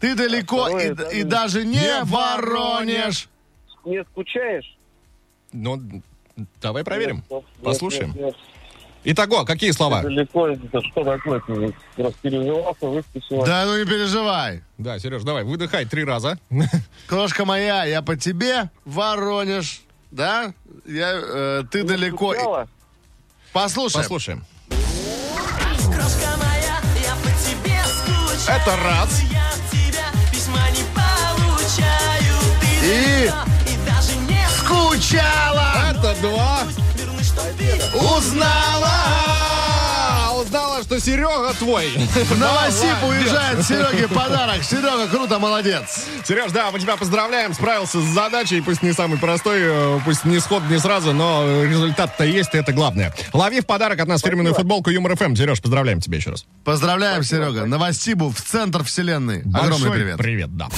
Ты 0.00 0.14
далеко 0.14 0.64
второе, 0.64 0.90
и, 0.90 0.94
да, 0.94 1.10
и 1.10 1.22
да. 1.22 1.28
даже 1.30 1.64
не 1.64 1.76
Не 1.76 2.04
Воронеж. 2.04 3.28
Не 3.86 4.04
скучаешь? 4.04 4.76
Ну, 5.52 5.80
давай 6.60 6.84
проверим. 6.84 7.16
Нет, 7.16 7.30
нет, 7.30 7.44
Послушаем. 7.62 8.08
нет, 8.08 8.16
нет. 8.16 8.36
Итого, 9.06 9.44
какие 9.44 9.70
слова? 9.70 10.02
Далеко, 10.02 10.48
это 10.48 10.80
что 10.82 11.04
такое? 11.04 11.40
Ты 11.40 12.02
распереживался, 12.02 12.86
выскочила. 12.86 13.46
Да 13.46 13.64
ну 13.66 13.78
не 13.78 13.84
переживай. 13.84 14.62
Да, 14.78 14.98
Сереж, 14.98 15.22
давай, 15.22 15.44
выдыхай 15.44 15.84
три 15.84 16.04
раза. 16.04 16.38
Крошка 17.06 17.44
моя, 17.44 17.84
я 17.84 18.00
по 18.02 18.16
тебе, 18.16 18.70
Воронеж. 18.84 19.82
Да? 20.14 20.52
Я, 20.86 21.10
э, 21.12 21.62
ты 21.72 21.82
далеко. 21.82 22.34
и- 22.34 22.36
Скучала? 22.36 22.68
Послушай. 23.52 23.96
Послушаем. 23.96 24.44
Крошка 24.68 26.36
моя, 26.38 26.78
я 27.02 27.14
по 27.16 27.30
тебе 27.42 27.80
скучаю 27.84 28.60
Это 28.60 28.76
раз. 28.76 29.20
Я 29.22 29.48
от 29.48 29.70
тебя 29.72 30.06
письма 30.30 30.70
не 30.70 30.84
получаю 30.94 32.36
Ты 32.60 32.86
И 32.86 33.24
далеко 33.24 33.44
и 33.72 33.76
даже 33.84 34.14
не 34.18 34.46
скучала, 34.56 35.90
Это 35.90 36.14
два. 36.20 36.62
вернусь, 36.96 37.26
чтоб 37.26 37.46
ты 37.58 37.98
Узнала! 37.98 39.33
Что 40.94 41.00
Серега 41.06 41.52
твой. 41.54 41.88
в 41.88 42.38
Новосиб 42.38 43.02
уезжает 43.02 43.66
Сереге 43.66 44.06
подарок. 44.06 44.62
Серега, 44.62 45.08
круто, 45.08 45.40
молодец. 45.40 46.06
Сереж, 46.24 46.52
да, 46.52 46.70
мы 46.70 46.78
тебя 46.78 46.96
поздравляем, 46.96 47.52
справился 47.52 48.00
с 48.00 48.04
задачей, 48.04 48.60
пусть 48.60 48.80
не 48.84 48.92
самый 48.92 49.18
простой, 49.18 49.58
э, 49.60 50.00
пусть 50.04 50.24
не 50.24 50.38
сход, 50.38 50.62
не 50.70 50.78
сразу, 50.78 51.12
но 51.12 51.64
результат-то 51.64 52.24
есть, 52.24 52.54
и 52.54 52.58
это 52.58 52.72
главное. 52.72 53.12
Лови 53.32 53.60
в 53.60 53.66
подарок 53.66 53.98
от 53.98 54.06
нас 54.06 54.20
фирменную 54.20 54.54
футболку 54.54 54.90
Юмор 54.90 55.16
ФМ. 55.16 55.34
Сереж, 55.34 55.60
поздравляем 55.60 56.00
тебя 56.00 56.18
еще 56.18 56.30
раз. 56.30 56.46
Поздравляем, 56.62 57.24
Серега. 57.24 57.64
Новосибу 57.64 58.30
в 58.30 58.40
центр 58.40 58.84
вселенной. 58.84 59.42
Огромный 59.52 59.90
привет. 59.90 60.18
Привет, 60.18 60.56
да. 60.56 60.68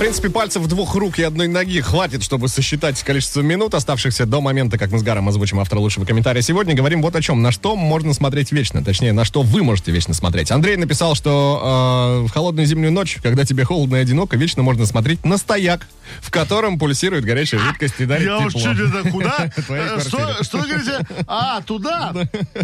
В 0.00 0.02
принципе, 0.02 0.30
пальцев 0.30 0.66
двух 0.66 0.94
рук 0.94 1.18
и 1.18 1.22
одной 1.22 1.46
ноги 1.46 1.78
хватит, 1.82 2.22
чтобы 2.22 2.48
сосчитать 2.48 3.02
количество 3.02 3.42
минут, 3.42 3.74
оставшихся 3.74 4.24
до 4.24 4.40
момента, 4.40 4.78
как 4.78 4.90
мы 4.92 4.98
с 4.98 5.02
Гаром 5.02 5.28
озвучим 5.28 5.60
автора 5.60 5.80
лучшего 5.80 6.06
комментария 6.06 6.40
сегодня. 6.40 6.74
Говорим 6.74 7.02
вот 7.02 7.14
о 7.16 7.20
чем. 7.20 7.42
На 7.42 7.52
что 7.52 7.76
можно 7.76 8.14
смотреть 8.14 8.50
вечно. 8.50 8.82
Точнее, 8.82 9.12
на 9.12 9.26
что 9.26 9.42
вы 9.42 9.62
можете 9.62 9.92
вечно 9.92 10.14
смотреть. 10.14 10.52
Андрей 10.52 10.76
написал, 10.78 11.14
что 11.14 12.22
э, 12.24 12.28
в 12.28 12.30
холодную 12.30 12.64
зимнюю 12.64 12.92
ночь, 12.92 13.18
когда 13.22 13.44
тебе 13.44 13.64
холодно 13.64 13.96
и 13.96 13.98
одиноко, 13.98 14.38
вечно 14.38 14.62
можно 14.62 14.86
смотреть 14.86 15.22
на 15.26 15.36
стояк, 15.36 15.86
в 16.22 16.30
котором 16.30 16.78
пулсирует 16.78 17.26
горячая 17.26 17.60
жидкость 17.60 17.96
и 17.98 18.06
дарит 18.06 18.26
Я 18.26 18.38
уж 18.38 18.54
тепло. 18.54 18.72
чуть 18.72 18.80
это 18.88 19.10
куда? 19.10 19.50
Э, 19.68 20.00
Что, 20.00 20.58
говорите? 20.60 21.06
А, 21.26 21.60
туда? 21.60 22.14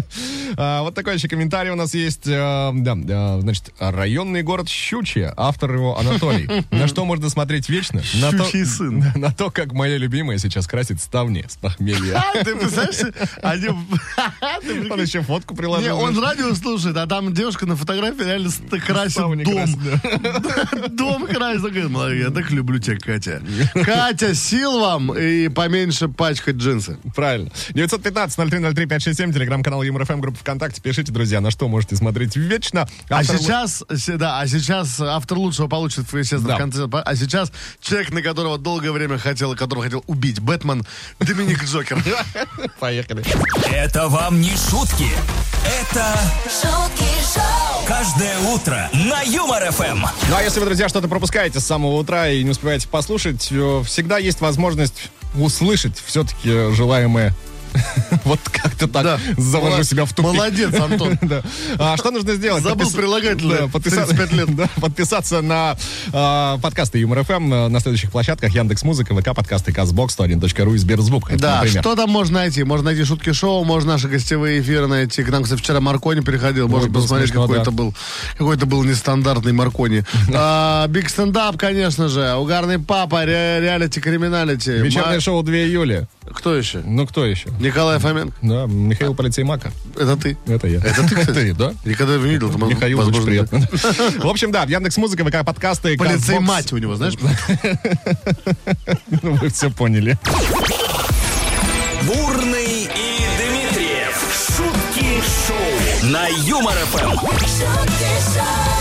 А, 0.57 0.81
Вот 0.81 0.95
такой 0.95 1.13
еще 1.13 1.27
комментарий 1.27 1.69
у 1.69 1.75
нас 1.75 1.93
есть. 1.93 2.25
э, 2.25 2.71
Да, 2.73 2.95
да, 2.95 3.39
значит, 3.41 3.65
районный 3.77 4.41
город 4.41 4.69
Щучье, 4.69 5.31
автор 5.37 5.75
его 5.75 5.99
Анатолий. 5.99 6.49
На 6.71 6.87
что 6.87 7.05
можно 7.05 7.26
смотреть 7.29 7.69
вечно? 7.69 8.01
На 8.15 8.31
то, 8.31 8.45
сын. 8.65 9.03
на 9.15 9.31
то, 9.31 9.49
как 9.51 9.71
моя 9.73 9.97
любимая 9.97 10.37
сейчас 10.37 10.67
красит 10.67 11.01
ставни 11.01 11.45
с 11.47 11.55
похмелья. 11.57 12.17
А, 12.17 12.43
Ты 12.43 12.55
представляешь, 12.55 13.13
они... 13.43 13.67
Он 14.91 15.01
еще 15.01 15.21
фотку 15.21 15.53
Не, 15.53 15.57
приложил. 15.57 15.99
он 15.99 16.17
радио 16.19 16.53
слушает, 16.55 16.97
а 16.97 17.07
там 17.07 17.33
девушка 17.33 17.65
на 17.65 17.75
фотографии 17.75 18.23
реально 18.23 18.49
красит 18.85 19.11
Ставни 19.13 19.43
дом. 19.45 19.55
красит, 19.55 20.95
Дом 20.95 21.27
красит. 21.27 21.89
«Молодец, 21.89 22.25
Я 22.25 22.29
так 22.31 22.51
люблю 22.51 22.79
тебя, 22.79 22.97
Катя. 22.97 23.41
Катя, 23.73 24.33
сил 24.35 24.79
вам 24.79 25.13
и 25.17 25.47
поменьше 25.49 26.07
пачкать 26.07 26.55
джинсы. 26.57 26.97
Правильно. 27.15 27.49
915-0303-567, 27.73 29.33
телеграм-канал 29.33 29.83
ЮморФМ, 29.83 30.19
группа 30.19 30.37
ВКонтакте. 30.39 30.81
Пишите, 30.81 31.11
друзья, 31.11 31.41
на 31.41 31.51
что 31.51 31.67
можете 31.67 31.95
смотреть 31.95 32.35
вечно. 32.35 32.87
А 33.09 33.23
сейчас, 33.23 33.83
се- 33.95 34.17
да, 34.17 34.39
а 34.39 34.47
сейчас 34.47 34.99
автор 34.99 35.37
лучшего 35.37 35.67
получит, 35.67 36.05
естественно, 36.13 36.47
Да. 36.49 36.55
в 36.55 36.57
конце. 36.57 36.87
А 36.91 37.15
сейчас 37.17 37.51
человек, 37.81 38.11
на 38.11 38.21
которого 38.21 38.57
долгое 38.57 38.91
время 38.91 39.17
хотел, 39.17 39.55
которого 39.55 39.83
хотел 39.83 40.03
убить, 40.07 40.39
Бэтмен, 40.39 40.85
Доминик 41.19 41.63
Джокер. 41.63 42.03
Поехали. 42.79 43.23
Это 43.71 44.07
вам 44.07 44.41
не 44.41 44.51
шутки. 44.51 45.07
Это 45.65 46.17
шутки 46.45 47.07
шоу, 47.33 47.85
каждое 47.85 48.37
утро 48.53 48.89
на 48.93 49.21
Юмор 49.21 49.71
ФМ. 49.71 50.05
Ну 50.29 50.35
а 50.35 50.41
если 50.41 50.59
вы, 50.59 50.65
друзья, 50.65 50.87
что-то 50.87 51.07
пропускаете 51.07 51.59
с 51.59 51.65
самого 51.65 51.95
утра 51.97 52.29
и 52.29 52.43
не 52.43 52.51
успеваете 52.51 52.87
послушать, 52.87 53.49
э, 53.51 53.83
всегда 53.85 54.17
есть 54.17 54.39
возможность 54.39 55.09
услышать 55.35 56.01
все-таки 56.05 56.73
желаемое. 56.73 57.33
Вот 58.25 58.39
как-то 58.51 58.87
так 58.87 59.03
Да. 59.03 59.19
завожу 59.37 59.83
себя 59.83 60.05
в 60.05 60.09
тупик. 60.13 60.33
Молодец, 60.33 60.73
Антон. 60.79 61.17
Да. 61.21 61.43
А 61.79 61.97
что 61.97 62.11
нужно 62.11 62.35
сделать? 62.35 62.63
Забыл 62.63 62.87
Подпис- 62.87 62.95
прилагательное 62.95 63.57
Да, 63.59 63.67
в 63.67 63.71
подписа- 63.71 64.05
35 64.05 64.33
лет. 64.33 64.47
Да, 64.57 64.69
подписаться 64.81 65.41
на 65.41 65.77
а, 66.13 66.57
подкасты 66.59 66.99
Юмор 66.99 67.23
ФМ 67.23 67.53
э, 67.53 67.67
на 67.69 67.79
следующих 67.79 68.11
площадках 68.11 68.53
Яндекс 68.53 68.83
Музыка, 68.83 69.15
ВК 69.15 69.35
подкасты, 69.35 69.71
Castbox, 69.71 70.17
101.ру 70.17 70.73
и 70.73 70.77
Сберзвук. 70.77 71.29
Это, 71.31 71.39
Да, 71.41 71.55
например. 71.61 71.81
что 71.83 71.95
там 71.95 72.09
можно 72.09 72.39
найти? 72.39 72.63
Можно 72.63 72.85
найти 72.85 73.03
шутки 73.03 73.31
шоу, 73.33 73.63
можно 73.63 73.93
наши 73.93 74.07
гостевые 74.07 74.61
эфиры 74.61 74.87
найти. 74.87 75.23
К 75.23 75.29
нам, 75.29 75.43
кстати, 75.43 75.59
вчера 75.61 75.79
Маркони 75.79 76.21
приходил. 76.21 76.67
Можно 76.67 76.91
посмотреть, 76.91 77.29
смешно, 77.29 77.43
какой 77.43 77.57
да. 77.57 77.61
это 77.63 77.71
был 77.71 77.93
какой-то 78.37 78.65
был 78.65 78.83
нестандартный 78.83 79.53
Маркони. 79.53 80.03
А, 80.33 80.87
Биг 80.87 81.09
стендап, 81.09 81.57
конечно 81.57 82.07
же. 82.09 82.33
Угарный 82.35 82.79
папа, 82.79 83.25
ре- 83.25 83.59
реалити, 83.61 83.99
криминалити. 83.99 84.69
Вечернее 84.71 85.19
шоу 85.19 85.43
2 85.43 85.53
июля. 85.55 86.07
Кто 86.33 86.55
еще? 86.55 86.81
Ну, 86.85 87.07
кто 87.07 87.25
еще? 87.25 87.47
Николай 87.67 87.99
Фоменко. 87.99 88.35
Да, 88.41 88.65
Михаил 88.65 89.13
Полицей 89.13 89.43
Мака. 89.43 89.71
Это 89.95 90.15
ты. 90.15 90.37
Это 90.47 90.67
я. 90.67 90.79
Это 90.79 91.07
ты, 91.07 91.15
кстати? 91.15 91.51
да? 91.57 91.73
Никогда 91.83 92.13
его 92.15 92.25
не 92.25 92.31
видел. 92.31 92.49
Михаил, 92.67 92.99
очень 92.99 93.25
приятно. 93.25 93.59
В 94.19 94.27
общем, 94.27 94.51
да, 94.51 94.63
Яндекс 94.63 94.97
Музыка, 94.97 95.25
ВК 95.25 95.45
подкасты, 95.45 95.97
Полицей 95.97 96.39
мать 96.39 96.71
у 96.73 96.77
него, 96.77 96.95
знаешь? 96.95 97.15
Ну, 99.21 99.33
Вы 99.35 99.49
все 99.49 99.69
поняли. 99.69 100.17
Бурный 102.03 102.83
и 102.83 103.25
Дмитриев. 103.37 104.15
Шутки 104.55 105.21
шоу 105.47 106.09
на 106.11 106.27
Юмор 106.27 106.75
ФМ. 106.91 107.09
шутки 107.09 107.45
шоу, 107.59 108.76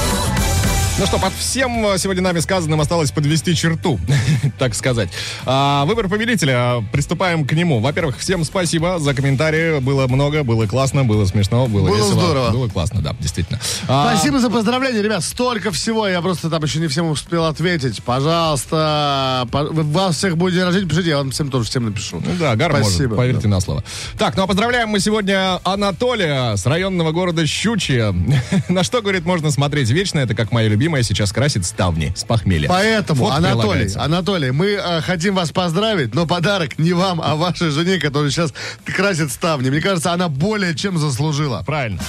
Ну 0.98 1.04
что, 1.04 1.18
под 1.18 1.35
всем 1.35 1.85
э, 1.88 1.98
сегодня 1.98 2.22
нами 2.22 2.38
сказанным 2.40 2.80
осталось 2.80 3.11
подвести 3.11 3.54
черту, 3.54 4.00
так 4.59 4.74
сказать. 4.74 5.11
А, 5.44 5.85
выбор 5.85 6.09
победителя. 6.09 6.82
Приступаем 6.90 7.46
к 7.46 7.52
нему. 7.52 7.80
Во-первых, 7.80 8.16
всем 8.16 8.44
спасибо 8.44 8.98
за 8.98 9.12
комментарии. 9.12 9.78
Было 9.80 10.06
много, 10.06 10.42
было 10.42 10.66
классно, 10.66 11.04
было 11.04 11.26
смешно, 11.26 11.66
было, 11.66 11.88
Было 11.88 11.96
весело. 11.98 12.12
здорово. 12.14 12.50
Было 12.50 12.68
классно, 12.68 13.02
да, 13.02 13.14
действительно. 13.20 13.61
А, 13.88 14.14
Спасибо 14.16 14.38
за 14.40 14.48
поздравления, 14.48 15.02
ребят. 15.02 15.22
Столько 15.22 15.70
всего. 15.70 16.09
Я 16.09 16.22
просто 16.22 16.48
там 16.48 16.62
еще 16.62 16.78
не 16.78 16.87
всем 16.87 17.11
успел 17.11 17.44
ответить. 17.44 18.02
Пожалуйста. 18.02 19.46
по- 19.52 19.64
вас 19.70 20.16
всех 20.16 20.38
будет 20.38 20.54
день 20.54 20.62
рождения, 20.64 20.88
пишите, 20.88 21.11
я 21.11 21.18
вам 21.18 21.30
всем 21.30 21.50
тоже 21.50 21.68
всем 21.68 21.85
напишу. 21.85 22.22
Ну 22.24 22.32
да, 22.40 22.56
Гар 22.56 22.72
может, 22.72 22.87
Спасибо. 22.88 23.16
поверьте 23.16 23.48
на 23.48 23.61
слово. 23.61 23.85
Так, 24.16 24.35
ну 24.38 24.44
а 24.44 24.46
поздравляем 24.46 24.88
мы 24.88 24.98
сегодня 25.00 25.61
Анатолия 25.62 26.56
с 26.56 26.64
районного 26.64 27.12
города 27.12 27.46
Щучье. 27.46 28.14
На 28.70 28.82
что, 28.82 29.02
говорит, 29.02 29.26
можно 29.26 29.50
смотреть 29.50 29.90
вечно, 29.90 30.20
это 30.20 30.35
как 30.35 30.52
моя 30.52 30.68
любимая 30.68 30.86
сейчас 31.03 31.33
красит 31.33 31.64
ставни 31.64 32.12
с 32.16 32.25
похмелья. 32.25 32.68
Поэтому, 32.68 33.25
Фото 33.25 33.37
Анатолий, 33.37 33.61
прилагается. 33.61 34.03
Анатолий, 34.03 34.51
мы 34.51 34.66
э, 34.66 35.01
хотим 35.01 35.35
вас 35.35 35.51
поздравить, 35.51 36.14
но 36.14 36.27
подарок 36.27 36.79
не 36.79 36.92
вам, 36.92 37.20
а 37.22 37.35
вашей 37.37 37.70
жене, 37.70 37.99
которая 37.99 38.31
сейчас 38.31 38.53
красит 38.85 39.31
ставни. 39.31 39.70
Мне 39.70 39.81
кажется, 39.81 40.12
она 40.12 40.29
более 40.29 40.75
чем 40.75 40.99
заслужила. 40.99 41.62
Правильно. 41.66 42.01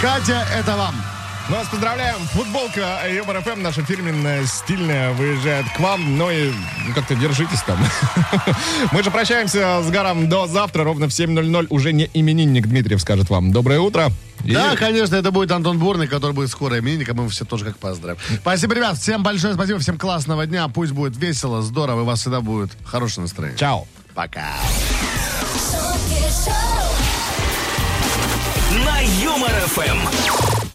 Катя, 0.00 0.44
это 0.58 0.76
вам. 0.76 1.15
Ну, 1.48 1.54
вас 1.54 1.68
поздравляем. 1.68 2.16
Футболка 2.32 3.02
Юмор 3.08 3.40
ФМ, 3.40 3.62
наша 3.62 3.84
фирменная, 3.84 4.44
стильная, 4.46 5.12
выезжает 5.12 5.64
к 5.76 5.78
вам. 5.78 6.18
Ну 6.18 6.28
и 6.28 6.50
ну, 6.86 6.92
как-то 6.92 7.14
держитесь 7.14 7.62
там. 7.62 7.78
Мы 8.92 9.04
же 9.04 9.12
прощаемся 9.12 9.80
с 9.80 9.88
Гаром 9.90 10.28
до 10.28 10.48
завтра. 10.48 10.82
Ровно 10.82 11.06
в 11.06 11.10
7.00 11.10 11.68
уже 11.70 11.92
не 11.92 12.10
именинник 12.14 12.66
Дмитриев 12.66 13.00
скажет 13.00 13.30
вам 13.30 13.52
доброе 13.52 13.78
утро. 13.78 14.10
И 14.44 14.52
Да, 14.52 14.74
конечно, 14.74 15.14
это 15.14 15.30
будет 15.30 15.52
Антон 15.52 15.78
Бурный, 15.78 16.08
который 16.08 16.32
будет 16.32 16.50
скоро 16.50 16.80
именинник, 16.80 17.08
а 17.10 17.14
мы 17.14 17.28
все 17.28 17.44
тоже 17.44 17.64
как 17.64 17.78
поздравим. 17.78 18.18
Спасибо, 18.40 18.74
ребят, 18.74 18.98
всем 18.98 19.22
большое 19.22 19.54
спасибо, 19.54 19.78
всем 19.78 19.98
классного 19.98 20.46
дня, 20.46 20.66
пусть 20.66 20.92
будет 20.92 21.16
весело, 21.16 21.62
здорово, 21.62 22.00
и 22.00 22.02
у 22.02 22.06
вас 22.06 22.20
всегда 22.20 22.40
будет 22.40 22.70
хорошее 22.84 23.22
настроение. 23.22 23.58
Чао. 23.58 23.86
Пока. 24.14 24.46
На 28.84 29.00
Юмор 29.22 29.52
ФМ. 29.66 30.56